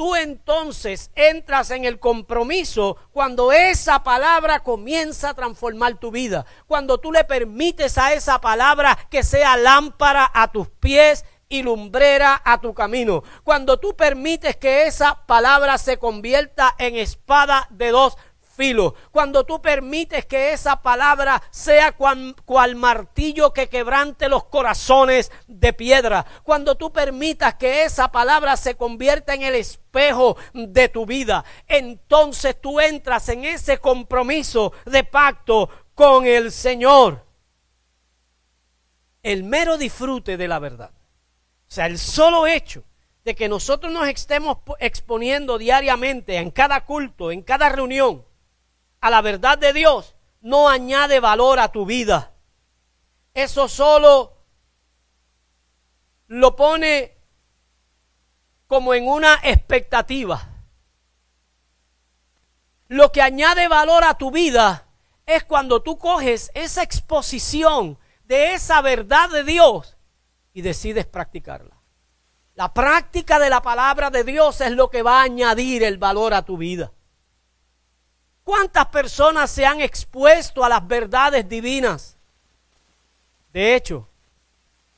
tú 0.00 0.16
entonces 0.16 1.10
entras 1.14 1.70
en 1.70 1.84
el 1.84 2.00
compromiso 2.00 2.96
cuando 3.12 3.52
esa 3.52 4.02
palabra 4.02 4.60
comienza 4.60 5.28
a 5.28 5.34
transformar 5.34 5.98
tu 5.98 6.10
vida, 6.10 6.46
cuando 6.66 6.96
tú 6.96 7.12
le 7.12 7.22
permites 7.24 7.98
a 7.98 8.14
esa 8.14 8.40
palabra 8.40 8.96
que 9.10 9.22
sea 9.22 9.58
lámpara 9.58 10.30
a 10.32 10.50
tus 10.50 10.68
pies 10.68 11.26
y 11.50 11.62
lumbrera 11.62 12.40
a 12.42 12.62
tu 12.62 12.72
camino, 12.72 13.22
cuando 13.44 13.76
tú 13.76 13.94
permites 13.94 14.56
que 14.56 14.86
esa 14.86 15.26
palabra 15.26 15.76
se 15.76 15.98
convierta 15.98 16.74
en 16.78 16.96
espada 16.96 17.66
de 17.68 17.90
dos 17.90 18.16
cuando 19.10 19.44
tú 19.44 19.62
permites 19.62 20.26
que 20.26 20.52
esa 20.52 20.82
palabra 20.82 21.42
sea 21.50 21.92
cual, 21.92 22.34
cual 22.44 22.76
martillo 22.76 23.52
que 23.52 23.68
quebrante 23.68 24.28
los 24.28 24.44
corazones 24.44 25.32
de 25.46 25.72
piedra, 25.72 26.26
cuando 26.42 26.74
tú 26.74 26.92
permitas 26.92 27.54
que 27.54 27.84
esa 27.84 28.12
palabra 28.12 28.56
se 28.56 28.74
convierta 28.76 29.34
en 29.34 29.42
el 29.42 29.54
espejo 29.54 30.36
de 30.52 30.88
tu 30.88 31.06
vida, 31.06 31.44
entonces 31.66 32.60
tú 32.60 32.80
entras 32.80 33.28
en 33.30 33.44
ese 33.44 33.78
compromiso 33.78 34.72
de 34.84 35.04
pacto 35.04 35.70
con 35.94 36.26
el 36.26 36.52
Señor. 36.52 37.24
El 39.22 39.44
mero 39.44 39.78
disfrute 39.78 40.36
de 40.36 40.48
la 40.48 40.58
verdad. 40.58 40.92
O 40.92 41.72
sea, 41.72 41.86
el 41.86 41.98
solo 41.98 42.46
hecho 42.46 42.84
de 43.24 43.34
que 43.34 43.48
nosotros 43.48 43.92
nos 43.92 44.08
estemos 44.08 44.58
exponiendo 44.80 45.58
diariamente 45.58 46.36
en 46.36 46.50
cada 46.50 46.84
culto, 46.84 47.30
en 47.30 47.42
cada 47.42 47.68
reunión, 47.68 48.24
a 49.00 49.10
la 49.10 49.22
verdad 49.22 49.58
de 49.58 49.72
Dios 49.72 50.14
no 50.40 50.68
añade 50.68 51.20
valor 51.20 51.58
a 51.58 51.72
tu 51.72 51.86
vida. 51.86 52.32
Eso 53.34 53.68
solo 53.68 54.36
lo 56.26 56.56
pone 56.56 57.16
como 58.66 58.94
en 58.94 59.08
una 59.08 59.34
expectativa. 59.42 60.48
Lo 62.88 63.12
que 63.12 63.22
añade 63.22 63.68
valor 63.68 64.04
a 64.04 64.18
tu 64.18 64.30
vida 64.30 64.86
es 65.26 65.44
cuando 65.44 65.82
tú 65.82 65.98
coges 65.98 66.50
esa 66.54 66.82
exposición 66.82 67.98
de 68.24 68.54
esa 68.54 68.80
verdad 68.80 69.30
de 69.30 69.44
Dios 69.44 69.96
y 70.52 70.62
decides 70.62 71.06
practicarla. 71.06 71.76
La 72.54 72.74
práctica 72.74 73.38
de 73.38 73.48
la 73.48 73.62
palabra 73.62 74.10
de 74.10 74.24
Dios 74.24 74.60
es 74.60 74.72
lo 74.72 74.90
que 74.90 75.02
va 75.02 75.20
a 75.20 75.24
añadir 75.24 75.82
el 75.82 75.98
valor 75.98 76.34
a 76.34 76.44
tu 76.44 76.56
vida. 76.56 76.92
¿Cuántas 78.50 78.86
personas 78.86 79.48
se 79.48 79.64
han 79.64 79.80
expuesto 79.80 80.64
a 80.64 80.68
las 80.68 80.84
verdades 80.84 81.48
divinas? 81.48 82.16
De 83.52 83.76
hecho, 83.76 84.08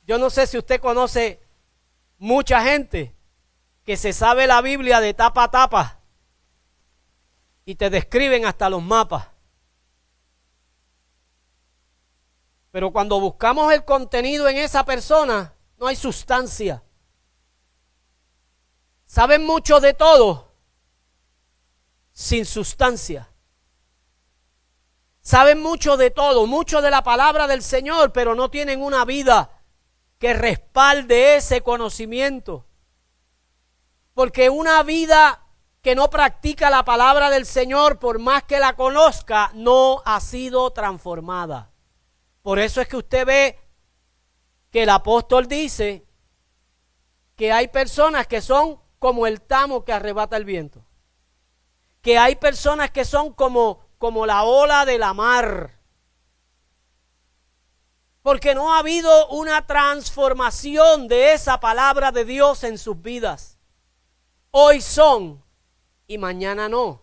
yo 0.07 0.17
no 0.17 0.31
sé 0.31 0.47
si 0.47 0.57
usted 0.57 0.81
conoce 0.81 1.39
mucha 2.17 2.63
gente 2.63 3.13
que 3.85 3.95
se 3.95 4.11
sabe 4.11 4.47
la 4.47 4.59
Biblia 4.61 4.99
de 4.99 5.13
tapa 5.13 5.43
a 5.43 5.51
tapa 5.51 5.99
y 7.63 7.75
te 7.75 7.91
describen 7.91 8.47
hasta 8.47 8.71
los 8.71 8.81
mapas. 8.81 9.27
Pero 12.71 12.91
cuando 12.91 13.19
buscamos 13.19 13.71
el 13.71 13.85
contenido 13.85 14.49
en 14.49 14.57
esa 14.57 14.83
persona, 14.83 15.53
no 15.77 15.85
hay 15.85 15.95
sustancia. 15.95 16.81
Saben 19.05 19.45
mucho 19.45 19.79
de 19.79 19.93
todo 19.93 20.51
sin 22.13 22.47
sustancia. 22.47 23.29
Saben 25.23 25.61
mucho 25.61 25.95
de 25.95 26.11
todo, 26.11 26.47
mucho 26.47 26.81
de 26.81 26.91
la 26.91 27.01
palabra 27.01 27.47
del 27.47 27.63
Señor, 27.63 28.11
pero 28.11 28.35
no 28.35 28.51
tienen 28.51 28.81
una 28.81 29.05
vida 29.05 29.61
que 30.19 30.33
respalde 30.33 31.37
ese 31.37 31.61
conocimiento. 31.61 32.65
Porque 34.13 34.49
una 34.49 34.83
vida 34.83 35.41
que 35.81 35.95
no 35.95 36.09
practica 36.09 36.69
la 36.69 36.83
palabra 36.83 37.29
del 37.29 37.45
Señor, 37.45 37.99
por 37.99 38.19
más 38.19 38.43
que 38.43 38.59
la 38.59 38.75
conozca, 38.75 39.49
no 39.53 40.01
ha 40.05 40.19
sido 40.19 40.71
transformada. 40.71 41.71
Por 42.41 42.59
eso 42.59 42.81
es 42.81 42.89
que 42.89 42.97
usted 42.97 43.25
ve 43.25 43.59
que 44.71 44.83
el 44.83 44.89
apóstol 44.89 45.47
dice 45.47 46.05
que 47.37 47.53
hay 47.53 47.69
personas 47.69 48.27
que 48.27 48.41
son 48.41 48.77
como 48.99 49.25
el 49.25 49.41
tamo 49.41 49.85
que 49.85 49.93
arrebata 49.93 50.35
el 50.35 50.43
viento. 50.43 50.83
Que 52.01 52.17
hay 52.17 52.35
personas 52.35 52.91
que 52.91 53.05
son 53.05 53.31
como, 53.31 53.85
como 54.03 54.25
la 54.25 54.43
ola 54.43 54.83
de 54.83 54.97
la 54.97 55.13
mar. 55.13 55.79
Porque 58.21 58.53
no 58.53 58.73
ha 58.73 58.79
habido 58.79 59.29
una 59.29 59.65
transformación 59.65 61.07
de 61.07 61.31
esa 61.31 61.61
palabra 61.61 62.11
de 62.11 62.25
Dios 62.25 62.65
en 62.65 62.77
sus 62.77 63.01
vidas. 63.01 63.57
Hoy 64.51 64.81
son 64.81 65.41
y 66.05 66.17
mañana 66.17 66.67
no. 66.67 67.01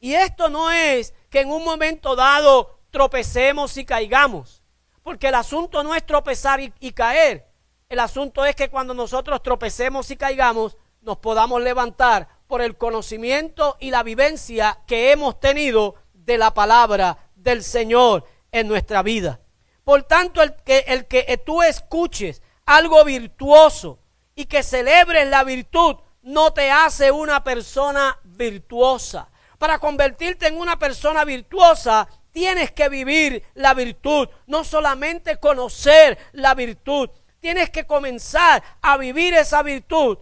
Y 0.00 0.14
esto 0.14 0.48
no 0.48 0.70
es 0.70 1.12
que 1.28 1.40
en 1.40 1.50
un 1.50 1.62
momento 1.62 2.16
dado 2.16 2.78
tropecemos 2.88 3.76
y 3.76 3.84
caigamos, 3.84 4.62
porque 5.02 5.28
el 5.28 5.34
asunto 5.34 5.84
no 5.84 5.94
es 5.94 6.06
tropezar 6.06 6.58
y, 6.58 6.92
caer, 6.92 7.52
el 7.90 8.00
asunto 8.00 8.46
es 8.46 8.56
que 8.56 8.70
cuando 8.70 8.94
nosotros 8.94 9.42
tropecemos 9.42 10.10
y 10.10 10.16
caigamos, 10.16 10.78
nos 11.02 11.18
podamos 11.18 11.60
levantar 11.60 12.37
por 12.48 12.62
el 12.62 12.76
conocimiento 12.76 13.76
y 13.78 13.90
la 13.92 14.02
vivencia 14.02 14.80
que 14.86 15.12
hemos 15.12 15.38
tenido 15.38 15.94
de 16.12 16.38
la 16.38 16.52
palabra 16.52 17.30
del 17.36 17.62
Señor 17.62 18.24
en 18.50 18.66
nuestra 18.66 19.02
vida. 19.04 19.40
Por 19.84 20.02
tanto, 20.02 20.42
el 20.42 20.56
que, 20.56 20.84
el 20.88 21.06
que 21.06 21.40
tú 21.46 21.62
escuches 21.62 22.42
algo 22.66 23.04
virtuoso 23.04 24.00
y 24.34 24.46
que 24.46 24.62
celebres 24.62 25.28
la 25.28 25.44
virtud, 25.44 25.96
no 26.22 26.52
te 26.52 26.70
hace 26.70 27.10
una 27.10 27.42
persona 27.42 28.18
virtuosa. 28.24 29.28
Para 29.58 29.78
convertirte 29.78 30.46
en 30.46 30.58
una 30.58 30.78
persona 30.78 31.24
virtuosa, 31.24 32.08
tienes 32.30 32.70
que 32.72 32.88
vivir 32.88 33.42
la 33.54 33.74
virtud, 33.74 34.28
no 34.46 34.64
solamente 34.64 35.38
conocer 35.38 36.18
la 36.32 36.54
virtud. 36.54 37.10
Tienes 37.40 37.70
que 37.70 37.86
comenzar 37.86 38.62
a 38.82 38.96
vivir 38.96 39.34
esa 39.34 39.62
virtud, 39.62 40.18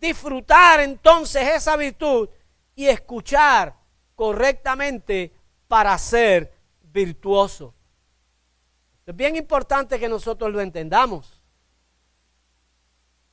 disfrutar 0.00 0.80
entonces 0.80 1.42
esa 1.54 1.76
virtud 1.76 2.28
y 2.74 2.86
escuchar 2.86 3.74
correctamente 4.14 5.32
para 5.66 5.96
ser 5.98 6.52
virtuoso. 6.82 7.74
Es 9.06 9.16
bien 9.16 9.36
importante 9.36 9.98
que 9.98 10.08
nosotros 10.08 10.52
lo 10.52 10.60
entendamos. 10.60 11.40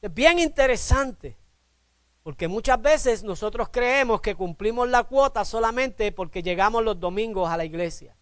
Es 0.02 0.14
bien 0.14 0.40
interesante. 0.40 1.38
Porque 2.24 2.48
muchas 2.48 2.82
veces 2.82 3.24
nosotros 3.24 3.70
creemos 3.72 4.20
que 4.20 4.34
cumplimos 4.34 4.90
la 4.90 5.04
cuota 5.04 5.46
solamente 5.46 6.12
porque 6.12 6.42
llegamos 6.42 6.84
los 6.84 7.00
domingos 7.00 7.52
a 7.52 7.58
la 7.58 7.66
iglesia. 7.66 8.16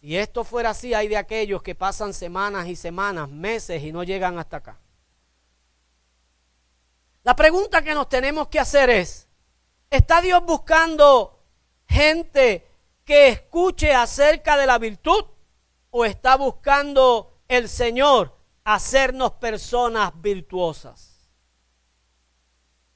Si 0.00 0.16
esto 0.16 0.42
fuera 0.42 0.70
así, 0.70 0.92
hay 0.92 1.06
de 1.06 1.16
aquellos 1.16 1.62
que 1.62 1.76
pasan 1.76 2.12
semanas 2.12 2.66
y 2.66 2.74
semanas, 2.74 3.28
meses 3.28 3.84
y 3.84 3.92
no 3.92 4.02
llegan 4.02 4.36
hasta 4.36 4.56
acá. 4.56 4.80
La 7.24 7.36
pregunta 7.36 7.82
que 7.82 7.94
nos 7.94 8.08
tenemos 8.08 8.48
que 8.48 8.58
hacer 8.58 8.90
es, 8.90 9.28
¿está 9.90 10.20
Dios 10.20 10.44
buscando 10.44 11.44
gente 11.86 12.68
que 13.04 13.28
escuche 13.28 13.94
acerca 13.94 14.56
de 14.56 14.66
la 14.66 14.78
virtud 14.78 15.24
o 15.90 16.04
está 16.04 16.36
buscando 16.36 17.42
el 17.46 17.68
Señor 17.68 18.36
hacernos 18.64 19.32
personas 19.32 20.12
virtuosas? 20.20 21.30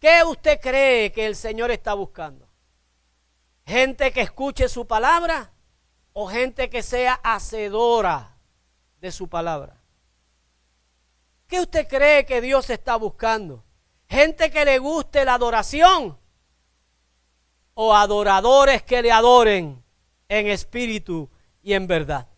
¿Qué 0.00 0.24
usted 0.24 0.60
cree 0.60 1.12
que 1.12 1.26
el 1.26 1.36
Señor 1.36 1.70
está 1.70 1.94
buscando? 1.94 2.48
¿Gente 3.64 4.12
que 4.12 4.22
escuche 4.22 4.68
su 4.68 4.86
palabra 4.86 5.52
o 6.12 6.28
gente 6.28 6.68
que 6.68 6.82
sea 6.82 7.14
hacedora 7.22 8.36
de 9.00 9.12
su 9.12 9.28
palabra? 9.28 9.80
¿Qué 11.46 11.60
usted 11.60 11.86
cree 11.86 12.26
que 12.26 12.40
Dios 12.40 12.70
está 12.70 12.96
buscando? 12.96 13.65
¿Gente 14.08 14.50
que 14.50 14.64
le 14.64 14.78
guste 14.78 15.24
la 15.24 15.34
adoración 15.34 16.18
o 17.74 17.94
adoradores 17.94 18.82
que 18.82 19.02
le 19.02 19.12
adoren 19.12 19.82
en 20.28 20.46
espíritu 20.46 21.30
y 21.62 21.74
en 21.74 21.86
verdad? 21.86 22.28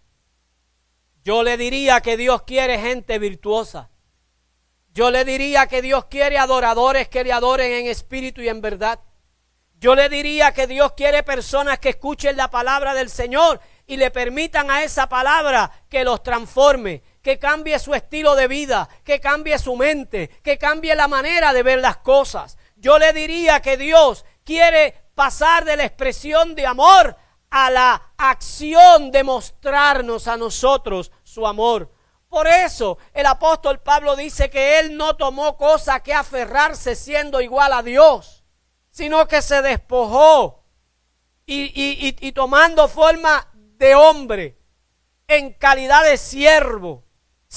Yo 1.23 1.43
le 1.43 1.57
diría 1.57 2.01
que 2.01 2.17
Dios 2.17 2.43
quiere 2.43 2.79
gente 2.79 3.19
virtuosa 3.19 3.91
yo 4.99 5.13
le 5.13 5.25
diría 5.25 5.69
que 5.69 5.81
Dios 5.81 6.07
quiere 6.07 6.39
adoradores 6.39 7.09
que 7.09 7.23
le 7.23 7.33
adoren 7.33 7.71
en 7.71 7.87
espíritu 7.87 8.41
y 8.41 8.49
en 8.49 8.61
verdad. 8.61 8.99
Yo 9.79 9.95
le 9.95 10.09
diría 10.09 10.53
que 10.53 10.67
Dios 10.67 10.95
quiere 10.95 11.23
personas 11.23 11.79
que 11.79 11.91
escuchen 11.91 12.37
la 12.37 12.51
palabra 12.51 12.95
del 12.95 13.09
Señor 13.09 13.61
y 13.87 13.97
le 13.97 14.11
permitan 14.11 14.73
a 14.73 14.83
esa 14.83 15.09
palabra 15.09 15.71
que 15.89 16.03
los 16.03 16.25
transforme, 16.25 17.05
que 17.29 17.39
cambie 17.39 17.79
su 17.79 17.95
estilo 17.95 18.35
de 18.35 18.49
vida, 18.49 18.89
que 19.05 19.21
cambie 19.21 19.59
su 19.59 19.77
mente, 19.77 20.31
que 20.43 20.57
cambie 20.57 20.95
la 20.95 21.09
manera 21.09 21.53
de 21.53 21.63
ver 21.63 21.79
las 21.79 21.99
cosas. 21.99 22.57
Yo 22.77 22.99
le 22.99 23.13
diría 23.13 23.61
que 23.61 23.77
Dios 23.77 24.25
quiere 24.45 24.95
pasar 25.15 25.67
de 25.67 25.77
la 25.77 25.85
expresión 25.85 26.55
de 26.55 26.65
amor 26.65 27.15
a 27.51 27.69
la 27.69 28.13
acción 28.17 29.11
de 29.11 29.25
mostrarnos 29.25 30.27
a 30.27 30.39
nosotros 30.39 31.13
su 31.23 31.47
amor. 31.47 31.93
Por 32.31 32.47
eso 32.47 32.97
el 33.13 33.27
apóstol 33.27 33.81
Pablo 33.81 34.17
dice 34.17 34.49
que 34.49 34.79
él 34.79 34.97
no 34.97 35.15
tomó 35.17 35.59
cosa 35.59 36.01
que 36.01 36.15
aferrarse 36.15 36.95
siendo 36.95 37.43
igual 37.43 37.75
a 37.75 37.83
Dios, 37.83 38.43
sino 38.89 39.29
que 39.29 39.43
se 39.43 39.61
despojó 39.61 40.65
y, 41.45 42.33
tomando 42.33 42.89
forma 42.89 43.51
de 43.53 43.95
hombre, 43.95 44.59
en 45.27 45.53
calidad 45.53 46.05
de 46.05 46.17
siervo, 46.17 47.05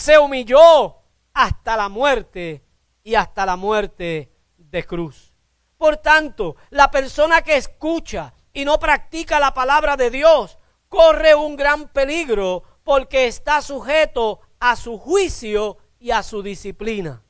se 0.01 0.17
humilló 0.17 0.97
hasta 1.33 1.77
la 1.77 1.87
muerte 1.87 2.65
y 3.03 3.15
hasta 3.15 3.45
la 3.45 3.55
muerte 3.55 4.31
de 4.57 4.83
cruz. 4.83 5.31
Por 5.77 5.97
tanto, 5.97 6.55
la 6.71 6.89
persona 6.89 7.43
que 7.43 7.55
escucha 7.55 8.33
y 8.51 8.65
no 8.65 8.79
practica 8.79 9.39
la 9.39 9.53
palabra 9.53 9.95
de 9.95 10.09
Dios 10.09 10.57
corre 10.89 11.35
un 11.35 11.55
gran 11.55 11.87
peligro 11.87 12.63
porque 12.83 13.27
está 13.27 13.61
sujeto 13.61 14.41
a 14.59 14.75
su 14.75 14.97
juicio 14.97 15.77
y 15.99 16.09
a 16.11 16.23
su 16.23 16.41
disciplina. 16.41 17.23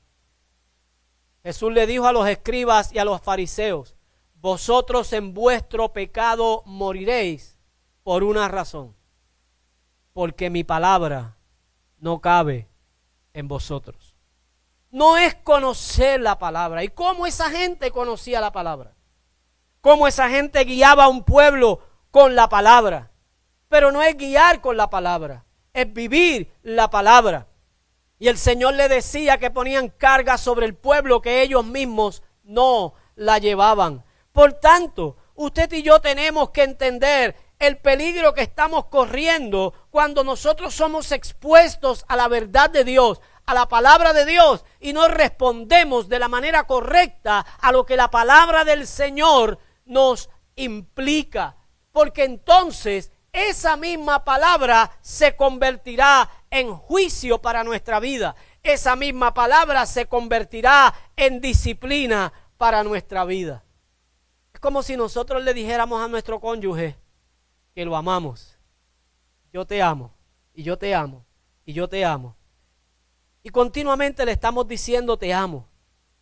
Jesús 1.44 1.74
le 1.74 1.86
dijo 1.86 2.08
a 2.08 2.14
los 2.14 2.28
escribas 2.28 2.94
y 2.94 3.00
a 3.00 3.06
los 3.06 3.22
fariseos, 3.22 3.96
vosotros 4.36 5.12
en 5.12 5.34
vuestro 5.34 5.92
pecado 5.92 6.64
moriréis 6.66 7.60
por 8.04 8.24
una 8.24 8.48
razón, 8.48 8.96
porque 10.14 10.50
mi 10.50 10.64
palabra 10.64 11.38
no 12.02 12.20
cabe 12.20 12.68
en 13.34 13.48
vosotros. 13.48 14.18
No 14.90 15.18
es 15.18 15.36
conocer 15.36 16.20
la 16.20 16.38
palabra. 16.38 16.84
¿Y 16.84 16.90
cómo 16.90 17.26
esa 17.26 17.50
gente 17.50 17.92
conocía 17.92 18.42
la 18.42 18.52
palabra? 18.52 18.94
Cómo 19.80 20.06
esa 20.06 20.30
gente 20.30 20.66
guiaba 20.66 21.06
a 21.06 21.08
un 21.08 21.24
pueblo 21.24 21.80
con 22.12 22.36
la 22.36 22.50
palabra. 22.50 23.12
Pero 23.70 23.94
no 23.94 24.02
es 24.04 24.18
guiar 24.18 24.60
con 24.60 24.76
la 24.76 24.90
palabra 24.90 25.46
es 25.74 25.94
vivir 25.94 26.52
la 26.64 26.90
palabra. 26.90 27.48
Y 28.20 28.28
el 28.28 28.38
Señor 28.38 28.76
le 28.76 28.88
decía 28.88 29.38
que 29.38 29.50
ponían 29.50 29.90
carga 29.90 30.38
sobre 30.38 30.66
el 30.66 30.76
pueblo 30.76 31.22
que 31.22 31.42
ellos 31.42 31.66
mismos 31.66 32.22
no 32.44 32.94
la 33.16 33.40
llevaban. 33.40 34.04
Por 34.32 34.54
tanto, 34.54 35.18
usted 35.36 35.72
y 35.74 35.82
yo 35.82 36.00
tenemos 36.02 36.52
que 36.52 36.64
entender 36.64 37.36
el 37.62 37.78
peligro 37.78 38.34
que 38.34 38.42
estamos 38.42 38.86
corriendo 38.88 39.74
cuando 39.92 40.24
nosotros 40.24 40.74
somos 40.74 41.12
expuestos 41.12 42.04
a 42.08 42.16
la 42.16 42.28
verdad 42.28 42.72
de 42.72 42.84
Dios, 42.84 43.22
a 43.46 43.54
la 43.54 43.68
palabra 43.68 44.14
de 44.14 44.26
Dios 44.26 44.66
y 44.80 44.94
no 44.94 45.08
respondemos 45.08 46.10
de 46.10 46.18
la 46.18 46.28
manera 46.28 46.66
correcta 46.66 47.46
a 47.62 47.72
lo 47.72 47.86
que 47.86 47.96
la 47.96 48.10
palabra 48.10 48.66
del 48.66 48.88
Señor 48.88 49.60
nos 49.86 50.32
implica. 50.56 51.56
Porque 51.92 52.24
entonces 52.24 53.12
esa 53.32 53.78
misma 53.78 54.24
palabra 54.26 54.98
se 55.02 55.36
convertirá 55.36 56.32
en 56.50 56.74
juicio 56.74 57.44
para 57.44 57.64
nuestra 57.64 58.00
vida. 58.00 58.36
Esa 58.64 58.96
misma 58.96 59.36
palabra 59.36 59.86
se 59.86 60.08
convertirá 60.08 60.96
en 61.16 61.40
disciplina 61.42 62.34
para 62.58 62.84
nuestra 62.84 63.24
vida. 63.24 63.64
Es 64.52 64.60
como 64.60 64.82
si 64.82 64.98
nosotros 64.98 65.44
le 65.44 65.54
dijéramos 65.54 66.02
a 66.04 66.08
nuestro 66.08 66.40
cónyuge 66.40 67.01
que 67.74 67.86
lo 67.86 67.96
amamos. 67.96 68.58
Yo 69.54 69.66
te 69.66 69.82
amo, 69.82 70.14
y 70.54 70.64
yo 70.64 70.78
te 70.78 70.94
amo, 70.94 71.26
y 71.66 71.74
yo 71.74 71.88
te 71.88 72.04
amo. 72.06 72.36
Y 73.44 73.50
continuamente 73.50 74.26
le 74.26 74.34
estamos 74.34 74.68
diciendo 74.68 75.18
te 75.18 75.34
amo. 75.34 75.68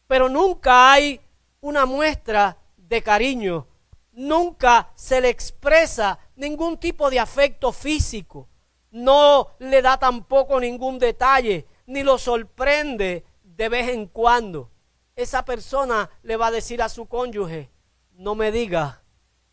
Pero 0.08 0.30
nunca 0.30 0.92
hay 0.92 1.22
una 1.62 1.86
muestra 1.86 2.58
de 2.78 3.04
cariño. 3.04 3.68
Nunca 4.12 4.90
se 4.96 5.22
le 5.22 5.30
expresa 5.30 6.20
ningún 6.36 6.78
tipo 6.78 7.10
de 7.10 7.20
afecto 7.20 7.72
físico, 7.72 8.48
no 8.92 9.52
le 9.60 9.82
da 9.82 9.98
tampoco 9.98 10.60
ningún 10.60 10.98
detalle, 10.98 11.68
ni 11.86 12.04
lo 12.04 12.18
sorprende 12.18 13.24
de 13.44 13.70
vez 13.70 13.90
en 13.90 14.08
cuando. 14.08 14.72
esa 15.16 15.44
persona 15.44 16.10
le 16.24 16.38
va 16.38 16.48
a 16.48 16.52
decir 16.52 16.82
a 16.82 16.88
su 16.88 17.06
cónyuge, 17.06 17.70
no 18.14 18.36
me 18.36 18.54
digas 18.54 19.00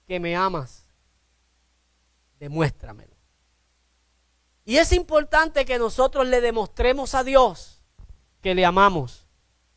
que 0.07 0.21
me 0.21 0.37
amas, 0.37 0.86
demuéstramelo. 2.39 3.17
Y 4.65 4.79
es 4.79 4.93
importante 4.93 5.65
que 5.65 5.79
nosotros 5.79 6.27
le 6.27 6.41
demostremos 6.41 7.15
a 7.15 7.23
Dios 7.23 7.83
que 8.41 8.55
le 8.55 8.65
amamos, 8.65 9.27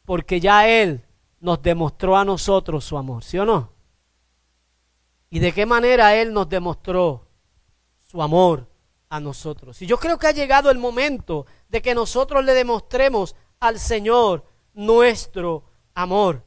porque 0.05 0.39
ya 0.39 0.67
Él 0.67 1.05
nos 1.39 1.61
demostró 1.61 2.17
a 2.17 2.25
nosotros 2.25 2.83
su 2.83 2.97
amor, 2.97 3.23
¿sí 3.23 3.37
o 3.37 3.45
no? 3.45 3.71
¿Y 5.29 5.39
de 5.39 5.53
qué 5.53 5.65
manera 5.65 6.15
Él 6.15 6.33
nos 6.33 6.49
demostró 6.49 7.27
su 7.99 8.21
amor 8.21 8.67
a 9.09 9.19
nosotros? 9.19 9.81
Y 9.81 9.85
yo 9.85 9.99
creo 9.99 10.17
que 10.17 10.27
ha 10.27 10.31
llegado 10.31 10.71
el 10.71 10.79
momento 10.79 11.45
de 11.69 11.81
que 11.81 11.93
nosotros 11.93 12.43
le 12.43 12.53
demostremos 12.53 13.35
al 13.59 13.79
Señor 13.79 14.43
nuestro 14.73 15.63
amor. 15.93 16.43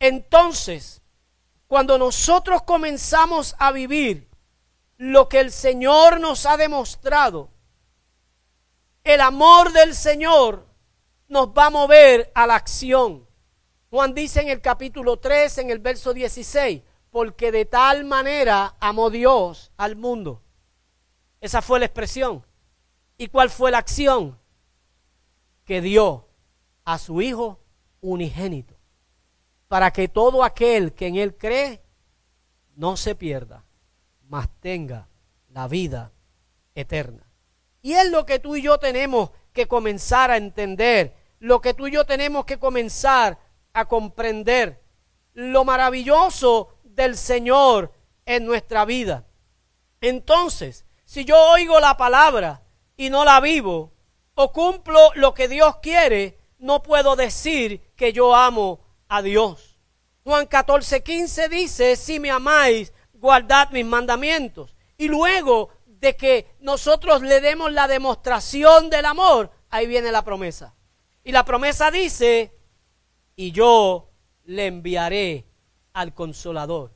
Entonces, 0.00 1.02
cuando 1.68 1.98
nosotros 1.98 2.62
comenzamos 2.62 3.54
a 3.58 3.70
vivir 3.70 4.28
lo 4.96 5.28
que 5.28 5.38
el 5.38 5.52
Señor 5.52 6.18
nos 6.18 6.44
ha 6.46 6.56
demostrado, 6.56 7.50
el 9.04 9.20
amor 9.20 9.72
del 9.72 9.94
Señor 9.94 10.66
nos 11.28 11.48
va 11.48 11.66
a 11.66 11.70
mover 11.70 12.32
a 12.34 12.46
la 12.46 12.56
acción. 12.56 13.26
Juan 13.90 14.14
dice 14.14 14.40
en 14.40 14.48
el 14.48 14.60
capítulo 14.60 15.18
3, 15.18 15.58
en 15.58 15.70
el 15.70 15.78
verso 15.78 16.12
16, 16.12 16.82
porque 17.10 17.52
de 17.52 17.64
tal 17.64 18.04
manera 18.04 18.74
amó 18.80 19.10
Dios 19.10 19.70
al 19.76 19.96
mundo. 19.96 20.42
Esa 21.40 21.62
fue 21.62 21.78
la 21.78 21.86
expresión. 21.86 22.44
¿Y 23.16 23.28
cuál 23.28 23.50
fue 23.50 23.70
la 23.70 23.78
acción? 23.78 24.38
Que 25.64 25.80
dio 25.80 26.28
a 26.84 26.98
su 26.98 27.20
Hijo 27.20 27.60
unigénito, 28.00 28.77
para 29.68 29.92
que 29.92 30.08
todo 30.08 30.42
aquel 30.42 30.94
que 30.94 31.06
en 31.06 31.16
Él 31.16 31.36
cree 31.36 31.82
no 32.74 32.96
se 32.96 33.14
pierda, 33.14 33.64
mas 34.28 34.48
tenga 34.60 35.08
la 35.50 35.68
vida 35.68 36.12
eterna. 36.74 37.30
Y 37.82 37.92
es 37.92 38.10
lo 38.10 38.26
que 38.26 38.38
tú 38.38 38.56
y 38.56 38.62
yo 38.62 38.78
tenemos 38.78 39.30
que 39.52 39.68
comenzar 39.68 40.30
a 40.30 40.36
entender, 40.36 41.14
lo 41.38 41.60
que 41.60 41.74
tú 41.74 41.86
y 41.86 41.92
yo 41.92 42.04
tenemos 42.04 42.44
que 42.44 42.58
comenzar 42.58 43.38
a 43.72 43.84
comprender, 43.84 44.82
lo 45.34 45.64
maravilloso 45.64 46.74
del 46.84 47.16
Señor 47.16 47.92
en 48.26 48.44
nuestra 48.44 48.84
vida. 48.84 49.26
Entonces, 50.00 50.84
si 51.04 51.24
yo 51.24 51.36
oigo 51.52 51.80
la 51.80 51.96
palabra 51.96 52.62
y 52.96 53.10
no 53.10 53.24
la 53.24 53.40
vivo, 53.40 53.92
o 54.34 54.52
cumplo 54.52 55.00
lo 55.14 55.34
que 55.34 55.48
Dios 55.48 55.76
quiere, 55.78 56.38
no 56.58 56.82
puedo 56.82 57.16
decir 57.16 57.92
que 57.96 58.12
yo 58.12 58.34
amo 58.34 58.80
a 59.08 59.22
Dios. 59.22 59.78
Juan 60.24 60.46
14, 60.46 61.02
15 61.02 61.48
dice, 61.48 61.96
si 61.96 62.20
me 62.20 62.30
amáis, 62.30 62.92
guardad 63.14 63.70
mis 63.70 63.86
mandamientos. 63.86 64.76
Y 64.96 65.08
luego 65.08 65.70
de 65.86 66.16
que 66.16 66.54
nosotros 66.60 67.22
le 67.22 67.40
demos 67.40 67.72
la 67.72 67.88
demostración 67.88 68.90
del 68.90 69.06
amor, 69.06 69.50
ahí 69.70 69.86
viene 69.86 70.12
la 70.12 70.24
promesa. 70.24 70.74
Y 71.24 71.32
la 71.32 71.44
promesa 71.44 71.90
dice, 71.90 72.54
y 73.36 73.52
yo 73.52 74.10
le 74.44 74.66
enviaré 74.66 75.46
al 75.92 76.14
consolador, 76.14 76.94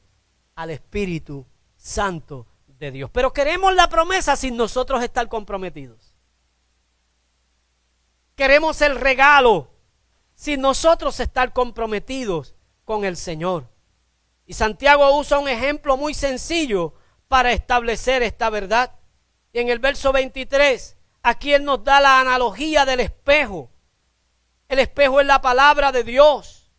al 0.54 0.70
Espíritu 0.70 1.46
Santo 1.76 2.46
de 2.66 2.90
Dios. 2.90 3.10
Pero 3.10 3.32
queremos 3.32 3.74
la 3.74 3.88
promesa 3.88 4.36
sin 4.36 4.56
nosotros 4.56 5.02
estar 5.02 5.28
comprometidos. 5.28 6.14
Queremos 8.34 8.80
el 8.82 8.98
regalo 8.98 9.72
sin 10.35 10.61
nosotros 10.61 11.20
estar 11.20 11.53
comprometidos 11.53 12.55
con 12.85 13.05
el 13.05 13.16
Señor. 13.16 13.68
Y 14.47 14.55
Santiago 14.55 15.16
usa 15.16 15.39
un 15.39 15.49
ejemplo 15.49 15.97
muy 15.97 16.14
sencillo 16.14 16.95
para 17.28 17.53
establecer 17.53 18.22
esta 18.22 18.51
verdad. 18.51 18.93
Y 19.53 19.61
en 19.61 19.68
el 19.68 19.78
verso 19.78 20.12
23, 20.12 20.97
aquí 21.22 21.53
Él 21.53 21.64
nos 21.64 21.85
da 21.85 22.01
la 22.01 22.20
analogía 22.20 22.85
del 22.85 23.01
espejo. 23.01 23.70
El 24.68 24.78
espejo 24.78 25.20
es 25.20 25.26
la 25.26 25.41
palabra 25.41 25.93
de 25.93 26.05
Dios. 26.05 26.70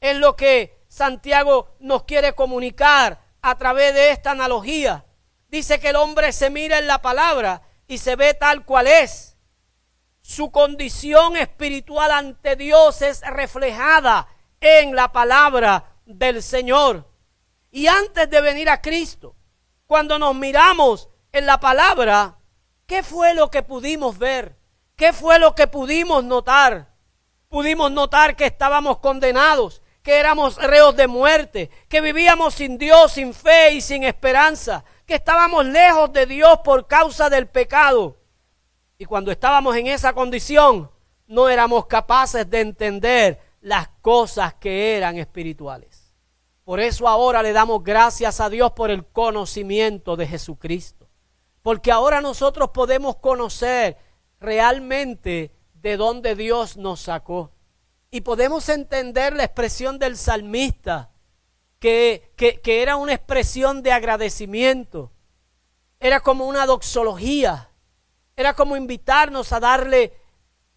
Es 0.00 0.16
lo 0.16 0.36
que 0.36 0.84
Santiago 0.88 1.76
nos 1.78 2.04
quiere 2.04 2.34
comunicar 2.34 3.20
a 3.42 3.56
través 3.56 3.94
de 3.94 4.10
esta 4.10 4.32
analogía. 4.32 5.04
Dice 5.48 5.80
que 5.80 5.90
el 5.90 5.96
hombre 5.96 6.32
se 6.32 6.50
mira 6.50 6.78
en 6.78 6.86
la 6.86 7.02
palabra 7.02 7.62
y 7.86 7.98
se 7.98 8.16
ve 8.16 8.34
tal 8.34 8.64
cual 8.64 8.86
es. 8.86 9.29
Su 10.30 10.52
condición 10.52 11.36
espiritual 11.36 12.12
ante 12.12 12.54
Dios 12.54 13.02
es 13.02 13.20
reflejada 13.22 14.28
en 14.60 14.94
la 14.94 15.10
palabra 15.10 15.96
del 16.06 16.40
Señor. 16.40 17.04
Y 17.72 17.88
antes 17.88 18.30
de 18.30 18.40
venir 18.40 18.70
a 18.70 18.80
Cristo, 18.80 19.34
cuando 19.88 20.20
nos 20.20 20.36
miramos 20.36 21.08
en 21.32 21.46
la 21.46 21.58
palabra, 21.58 22.36
¿qué 22.86 23.02
fue 23.02 23.34
lo 23.34 23.50
que 23.50 23.64
pudimos 23.64 24.18
ver? 24.18 24.56
¿Qué 24.94 25.12
fue 25.12 25.40
lo 25.40 25.56
que 25.56 25.66
pudimos 25.66 26.22
notar? 26.22 26.94
Pudimos 27.48 27.90
notar 27.90 28.36
que 28.36 28.46
estábamos 28.46 28.98
condenados, 28.98 29.82
que 30.00 30.20
éramos 30.20 30.58
reos 30.58 30.94
de 30.94 31.08
muerte, 31.08 31.70
que 31.88 32.00
vivíamos 32.00 32.54
sin 32.54 32.78
Dios, 32.78 33.10
sin 33.10 33.34
fe 33.34 33.72
y 33.72 33.80
sin 33.80 34.04
esperanza, 34.04 34.84
que 35.06 35.16
estábamos 35.16 35.66
lejos 35.66 36.12
de 36.12 36.26
Dios 36.26 36.60
por 36.62 36.86
causa 36.86 37.28
del 37.28 37.48
pecado. 37.48 38.19
Y 39.00 39.06
cuando 39.06 39.32
estábamos 39.32 39.74
en 39.76 39.86
esa 39.86 40.12
condición, 40.12 40.90
no 41.26 41.48
éramos 41.48 41.86
capaces 41.86 42.50
de 42.50 42.60
entender 42.60 43.40
las 43.62 43.88
cosas 44.02 44.52
que 44.52 44.94
eran 44.94 45.16
espirituales. 45.16 46.12
Por 46.64 46.80
eso 46.80 47.08
ahora 47.08 47.42
le 47.42 47.54
damos 47.54 47.82
gracias 47.82 48.40
a 48.40 48.50
Dios 48.50 48.72
por 48.72 48.90
el 48.90 49.06
conocimiento 49.06 50.16
de 50.16 50.26
Jesucristo. 50.26 51.08
Porque 51.62 51.90
ahora 51.90 52.20
nosotros 52.20 52.72
podemos 52.74 53.16
conocer 53.16 53.96
realmente 54.38 55.50
de 55.72 55.96
dónde 55.96 56.34
Dios 56.34 56.76
nos 56.76 57.00
sacó. 57.00 57.52
Y 58.10 58.20
podemos 58.20 58.68
entender 58.68 59.34
la 59.34 59.44
expresión 59.44 59.98
del 59.98 60.18
salmista, 60.18 61.10
que, 61.78 62.34
que, 62.36 62.60
que 62.60 62.82
era 62.82 62.96
una 62.96 63.14
expresión 63.14 63.82
de 63.82 63.92
agradecimiento. 63.92 65.10
Era 66.00 66.20
como 66.20 66.44
una 66.44 66.66
doxología. 66.66 67.69
Era 68.40 68.54
como 68.54 68.74
invitarnos 68.74 69.52
a 69.52 69.60
darle 69.60 70.14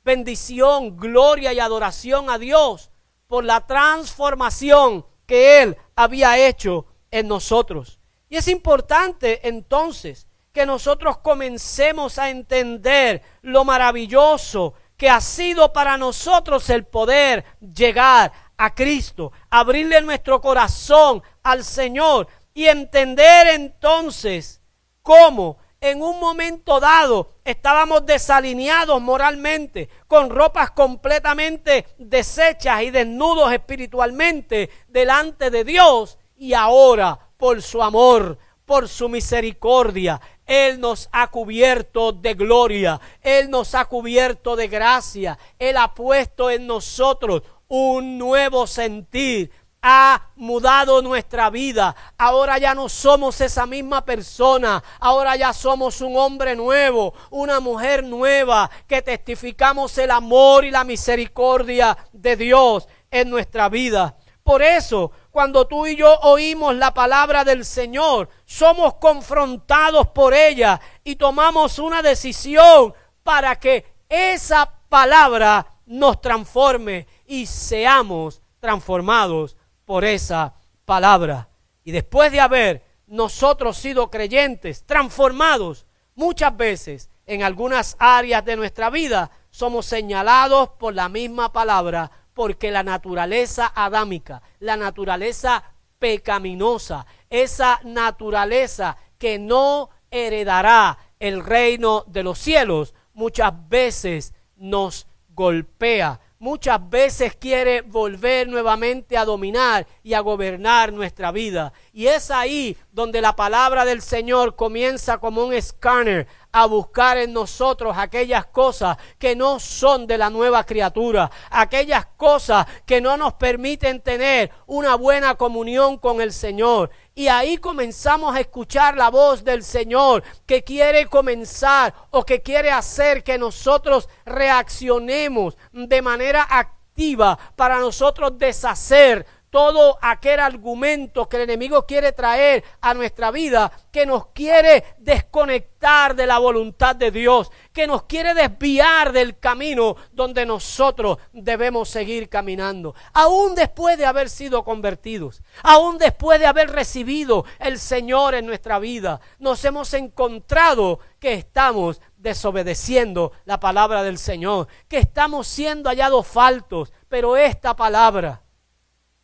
bendición, 0.04 0.98
gloria 0.98 1.54
y 1.54 1.62
adoración 1.62 2.30
a 2.30 2.38
Dios 2.38 2.92
por 3.26 3.46
la 3.46 3.66
transformación 3.66 5.06
que 5.26 5.62
Él 5.62 5.78
había 5.96 6.38
hecho 6.46 6.86
en 7.10 7.30
nosotros. 7.30 8.00
Y 8.28 8.36
es 8.36 8.50
importante 8.50 9.48
entonces 9.48 10.28
que 10.52 10.66
nosotros 10.66 11.20
comencemos 11.20 12.20
a 12.20 12.30
entender 12.30 13.22
lo 13.44 13.64
maravilloso 13.64 14.74
que 14.98 15.10
ha 15.10 15.22
sido 15.22 15.72
para 15.72 15.98
nosotros 15.98 16.70
el 16.70 16.84
poder 16.84 17.46
llegar 17.62 18.34
a 18.58 18.76
Cristo, 18.76 19.32
abrirle 19.50 20.02
nuestro 20.02 20.42
corazón 20.42 21.24
al 21.44 21.64
Señor 21.64 22.28
y 22.54 22.66
entender 22.66 23.48
entonces 23.48 24.60
cómo 25.02 25.63
en 25.84 26.02
un 26.02 26.18
momento 26.18 26.80
dado 26.80 27.34
estábamos 27.44 28.06
desalineados 28.06 29.02
moralmente, 29.02 29.90
con 30.08 30.30
ropas 30.30 30.72
completamente 30.72 31.86
deshechas 31.98 32.84
y 32.84 32.90
desnudos 32.90 33.52
espiritualmente 33.52 34.70
delante 34.88 35.52
de 35.52 35.66
Dios. 35.66 36.18
Y 36.38 36.54
ahora, 36.54 37.20
por 37.36 37.62
su 37.62 37.84
amor, 37.84 38.38
por 38.66 38.88
su 38.88 39.10
misericordia, 39.10 40.22
Él 40.46 40.80
nos 40.80 41.10
ha 41.12 41.28
cubierto 41.28 42.14
de 42.14 42.34
gloria, 42.34 43.02
Él 43.22 43.50
nos 43.50 43.76
ha 43.76 43.84
cubierto 43.84 44.56
de 44.56 44.70
gracia, 44.70 45.38
Él 45.60 45.76
ha 45.76 45.94
puesto 45.94 46.50
en 46.50 46.66
nosotros 46.66 47.42
un 47.68 48.18
nuevo 48.18 48.68
sentir, 48.68 49.52
ha 49.84 50.30
mudado 50.38 51.02
nuestra 51.02 51.50
vida. 51.50 51.94
Ahora 52.18 52.58
ya 52.58 52.74
no 52.74 52.88
somos 52.88 53.42
esa 53.42 53.66
misma 53.66 54.04
persona. 54.06 54.82
Ahora 55.00 55.36
ya 55.36 55.52
somos 55.52 56.00
un 56.00 56.16
hombre 56.18 56.56
nuevo, 56.56 57.14
una 57.30 57.60
mujer 57.60 58.02
nueva, 58.04 58.72
que 58.88 59.02
testificamos 59.02 59.98
el 59.98 60.10
amor 60.12 60.64
y 60.64 60.72
la 60.72 60.86
misericordia 60.86 61.98
de 62.14 62.38
Dios 62.38 62.88
en 63.12 63.30
nuestra 63.30 63.68
vida. 63.68 64.16
Por 64.42 64.62
eso, 64.62 65.12
cuando 65.32 65.68
tú 65.68 65.86
y 65.86 65.98
yo 65.98 66.18
oímos 66.22 66.76
la 66.76 66.94
palabra 66.94 67.44
del 67.44 67.66
Señor, 67.66 68.30
somos 68.46 68.96
confrontados 68.96 70.08
por 70.08 70.34
ella 70.34 70.80
y 71.04 71.18
tomamos 71.18 71.78
una 71.78 72.02
decisión 72.02 72.94
para 73.22 73.58
que 73.58 73.86
esa 74.08 74.70
palabra 74.88 75.66
nos 75.86 76.22
transforme 76.22 77.06
y 77.26 77.46
seamos 77.46 78.42
transformados 78.60 79.58
por 79.86 80.06
esa 80.06 80.56
palabra. 80.86 81.50
Y 81.84 81.92
después 81.92 82.32
de 82.32 82.40
haber 82.40 82.84
nosotros 83.08 83.78
sido 83.78 84.10
creyentes, 84.10 84.86
transformados 84.86 85.86
muchas 86.16 86.56
veces 86.56 87.10
en 87.26 87.44
algunas 87.44 87.96
áreas 88.00 88.44
de 88.44 88.56
nuestra 88.56 88.90
vida, 88.90 89.32
somos 89.50 89.86
señalados 89.86 90.70
por 90.80 90.94
la 90.94 91.10
misma 91.10 91.54
palabra, 91.54 92.12
porque 92.34 92.72
la 92.72 92.84
naturaleza 92.84 93.72
adámica, 93.76 94.42
la 94.60 94.76
naturaleza 94.76 95.64
pecaminosa, 96.00 97.06
esa 97.30 97.80
naturaleza 97.84 98.98
que 99.18 99.40
no 99.40 99.90
heredará 100.12 100.98
el 101.20 101.44
reino 101.44 102.04
de 102.08 102.24
los 102.24 102.40
cielos, 102.40 102.94
muchas 103.14 103.54
veces 103.70 104.34
nos 104.56 105.08
golpea, 105.30 106.20
muchas 106.44 106.90
veces 106.90 107.38
quiere 107.38 107.84
volver 107.84 108.50
nuevamente 108.50 109.18
a 109.18 109.24
dominar 109.24 109.88
y 110.04 110.14
a 110.14 110.20
gobernar 110.20 110.92
nuestra 110.92 111.32
vida. 111.32 111.72
Y 111.94 112.08
es 112.08 112.30
ahí 112.32 112.76
donde 112.92 113.22
la 113.22 113.34
palabra 113.34 113.86
del 113.86 114.02
Señor 114.02 114.58
comienza 114.58 115.20
como 115.20 115.46
un 115.46 115.54
escáner 115.54 116.28
a 116.52 116.66
buscar 116.66 117.18
en 117.18 117.32
nosotros 117.32 117.96
aquellas 117.98 118.46
cosas 118.48 118.98
que 119.18 119.38
no 119.38 119.58
son 119.58 120.06
de 120.06 120.18
la 120.18 120.30
nueva 120.30 120.66
criatura, 120.66 121.32
aquellas 121.50 122.08
cosas 122.18 122.68
que 122.86 123.00
no 123.00 123.16
nos 123.16 123.36
permiten 123.36 124.02
tener 124.02 124.52
una 124.68 124.96
buena 124.96 125.36
comunión 125.36 125.98
con 125.98 126.20
el 126.20 126.34
Señor. 126.34 126.92
Y 127.16 127.28
ahí 127.28 127.58
comenzamos 127.58 128.36
a 128.36 128.40
escuchar 128.40 128.98
la 128.98 129.10
voz 129.10 129.44
del 129.44 129.64
Señor 129.64 130.24
que 130.48 130.64
quiere 130.64 131.06
comenzar 131.06 131.94
o 132.10 132.26
que 132.26 132.42
quiere 132.42 132.72
hacer 132.72 133.24
que 133.24 133.38
nosotros 133.38 134.10
reaccionemos 134.26 135.56
de 135.72 136.02
manera 136.02 136.48
activa 136.50 137.38
para 137.56 137.80
nosotros 137.80 138.38
deshacer 138.38 139.28
todo 139.54 140.00
aquel 140.02 140.40
argumento 140.40 141.30
que 141.30 141.38
el 141.38 141.44
enemigo 141.44 141.86
quiere 141.86 142.12
traer 142.12 142.64
a 142.82 142.96
nuestra 142.96 143.30
vida, 143.30 143.72
que 143.92 144.04
nos 144.04 144.26
quiere 144.30 144.96
desconectar 144.98 146.16
de 146.16 146.26
la 146.26 146.40
voluntad 146.40 146.96
de 146.96 147.12
Dios, 147.12 147.52
que 147.72 147.86
nos 147.86 148.02
quiere 148.06 148.34
desviar 148.34 149.12
del 149.12 149.38
camino 149.38 149.96
donde 150.12 150.48
nosotros 150.48 151.20
debemos 151.34 151.88
seguir 151.88 152.30
caminando. 152.30 152.96
Aún 153.14 153.54
después 153.54 153.96
de 154.00 154.08
haber 154.08 154.32
sido 154.32 154.64
convertidos, 154.64 155.44
aún 155.62 156.00
después 156.00 156.40
de 156.40 156.48
haber 156.48 156.72
recibido 156.72 157.46
el 157.60 157.78
Señor 157.78 158.34
en 158.34 158.48
nuestra 158.48 158.80
vida, 158.80 159.22
nos 159.38 159.64
hemos 159.66 159.94
encontrado 159.94 160.98
que 161.20 161.36
estamos 161.36 162.02
desobedeciendo 162.18 163.34
la 163.46 163.60
palabra 163.60 164.02
del 164.02 164.18
Señor, 164.18 164.68
que 164.88 164.98
estamos 164.98 165.46
siendo 165.46 165.92
hallados 165.92 166.26
faltos, 166.26 166.92
pero 167.08 167.38
esta 167.38 167.76
palabra 167.76 168.43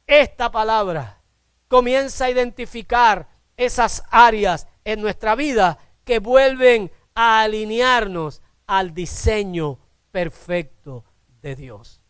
esta 0.10 0.51
palabra 0.51 1.22
comienza 1.68 2.26
a 2.26 2.30
identificar 2.32 3.30
esas 3.55 4.03
áreas 4.10 4.68
en 4.84 5.01
nuestra 5.01 5.36
vida 5.36 5.78
que 6.03 6.18
vuelven 6.18 6.91
a 7.14 7.41
alinearnos 7.41 8.41
al 8.66 8.95
diseño 8.95 9.78
perfecto 10.10 11.05
de 11.43 11.55
Dios. 11.55 12.01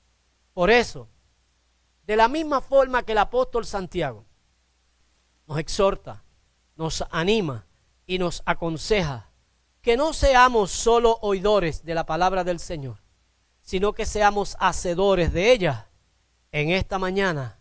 Por 0.53 0.69
eso, 0.69 1.09
de 2.07 2.15
la 2.15 2.29
misma 2.29 2.61
forma 2.61 3.03
que 3.03 3.11
el 3.11 3.17
apóstol 3.17 3.65
Santiago 3.65 4.25
nos 5.45 5.59
exhorta, 5.59 6.23
nos 6.77 7.03
anima 7.11 7.67
y 8.05 8.17
nos 8.17 8.41
aconseja 8.45 9.29
que 9.81 9.97
no 9.97 10.13
seamos 10.13 10.71
solo 10.71 11.17
oidores 11.21 11.83
de 11.83 11.95
la 11.95 12.05
palabra 12.05 12.45
del 12.45 12.59
Señor, 12.59 13.03
sino 13.61 13.91
que 13.91 14.05
seamos 14.05 14.55
hacedores 14.59 15.33
de 15.33 15.51
ella. 15.51 15.89
En 16.51 16.71
esta 16.71 16.97
mañana 16.97 17.58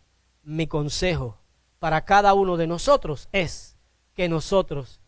mi 0.49 0.67
consejo 0.67 1.37
para 1.79 2.07
cada 2.07 2.33
uno 2.33 2.57
de 2.57 2.67
nosotros 2.67 3.29
es 3.33 3.77
que 4.15 4.31
nosotros 4.31 5.01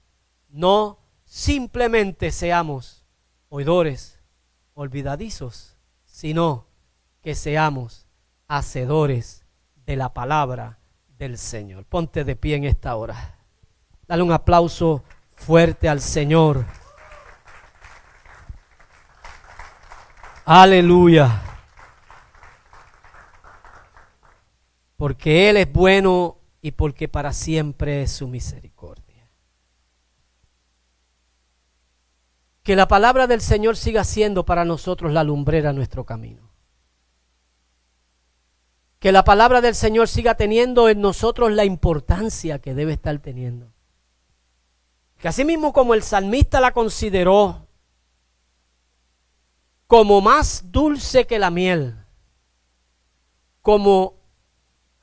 no 0.51 0.99
simplemente 1.25 2.31
seamos 2.31 3.07
oidores, 3.49 4.21
olvidadizos, 4.75 5.79
sino 6.05 6.67
que 7.23 7.35
seamos 7.35 8.07
hacedores 8.49 9.47
de 9.87 9.97
la 9.97 10.13
palabra 10.13 10.79
del 11.17 11.39
Señor. 11.39 11.87
Ponte 11.87 12.25
de 12.25 12.37
pie 12.37 12.57
en 12.57 12.65
esta 12.65 12.95
hora. 12.97 13.39
Dale 14.07 14.23
un 14.23 14.33
aplauso 14.33 15.03
fuerte 15.37 15.89
al 15.89 16.03
Señor. 16.03 16.67
Aleluya. 20.45 21.50
Porque 25.01 25.49
Él 25.49 25.57
es 25.57 25.73
bueno 25.73 26.37
y 26.61 26.73
porque 26.73 27.09
para 27.09 27.33
siempre 27.33 28.03
es 28.03 28.13
su 28.13 28.29
misericordia. 28.29 29.31
Que 32.63 32.77
la 32.77 32.87
palabra 32.87 33.27
del 33.27 33.41
Señor 33.41 33.79
siga 33.79 34.05
siendo 34.05 34.45
para 34.45 34.67
nosotros 34.67 35.11
la 35.11 35.25
lumbrera 35.25 35.71
a 35.71 35.73
nuestro 35.73 36.05
camino. 36.05 36.51
Que 38.99 39.11
la 39.11 39.25
palabra 39.25 39.63
del 39.63 39.75
Señor 39.75 40.07
siga 40.07 40.35
teniendo 40.35 40.91
en 40.91 41.01
nosotros 41.01 41.51
la 41.51 41.65
importancia 41.65 42.59
que 42.59 42.75
debe 42.75 42.93
estar 42.93 43.19
teniendo. 43.21 43.73
Que 45.17 45.29
así 45.29 45.47
mismo 45.47 45.73
como 45.73 45.95
el 45.95 46.03
salmista 46.03 46.61
la 46.61 46.73
consideró 46.73 47.69
como 49.87 50.21
más 50.21 50.71
dulce 50.71 51.27
que 51.27 51.39
la 51.39 51.49
miel, 51.49 52.05
como 53.63 54.20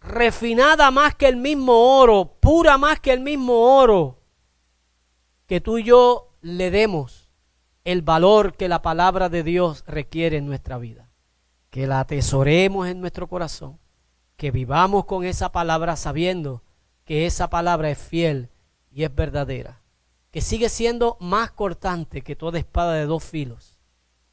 refinada 0.08 0.90
más 0.92 1.16
que 1.16 1.28
el 1.28 1.36
mismo 1.36 2.00
oro, 2.00 2.38
pura 2.40 2.78
más 2.78 3.00
que 3.00 3.14
el 3.14 3.20
mismo 3.20 3.54
oro, 3.78 4.20
que 5.46 5.62
tú 5.62 5.78
y 5.78 5.84
yo 5.84 6.34
le 6.42 6.72
demos 6.72 7.30
el 7.84 8.02
valor 8.02 8.56
que 8.56 8.68
la 8.68 8.82
palabra 8.82 9.30
de 9.30 9.44
Dios 9.44 9.84
requiere 9.88 10.38
en 10.38 10.46
nuestra 10.46 10.78
vida. 10.78 11.10
Que 11.70 11.88
la 11.88 12.02
atesoremos 12.02 12.88
en 12.88 13.00
nuestro 13.00 13.28
corazón, 13.28 13.80
que 14.36 14.52
vivamos 14.52 15.06
con 15.06 15.24
esa 15.24 15.52
palabra 15.52 15.96
sabiendo 15.96 16.64
que 17.06 17.26
esa 17.26 17.50
palabra 17.50 17.90
es 17.90 17.98
fiel 17.98 18.50
y 18.92 19.04
es 19.04 19.16
verdadera, 19.16 19.82
que 20.32 20.42
sigue 20.42 20.68
siendo 20.68 21.16
más 21.22 21.52
cortante 21.52 22.22
que 22.22 22.36
toda 22.36 22.60
espada 22.60 22.94
de 22.94 23.06
dos 23.06 23.24
filos, 23.24 23.78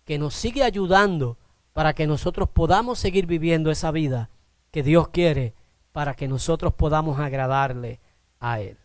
que 0.05 0.18
nos 0.18 0.35
sigue 0.35 0.64
ayudando 0.64 1.39
para 1.72 1.93
que 1.93 2.07
nosotros 2.07 2.49
podamos 2.49 2.99
seguir 2.99 3.27
viviendo 3.27 3.70
esa 3.70 3.93
vida 3.93 4.31
que 4.72 4.83
Dios 4.83 5.09
quiere 5.09 5.55
para 5.95 6.14
que 6.14 6.26
nosotros 6.26 6.74
podamos 6.74 7.20
agradarle 7.20 8.01
a 8.40 8.59
Él. 8.59 8.76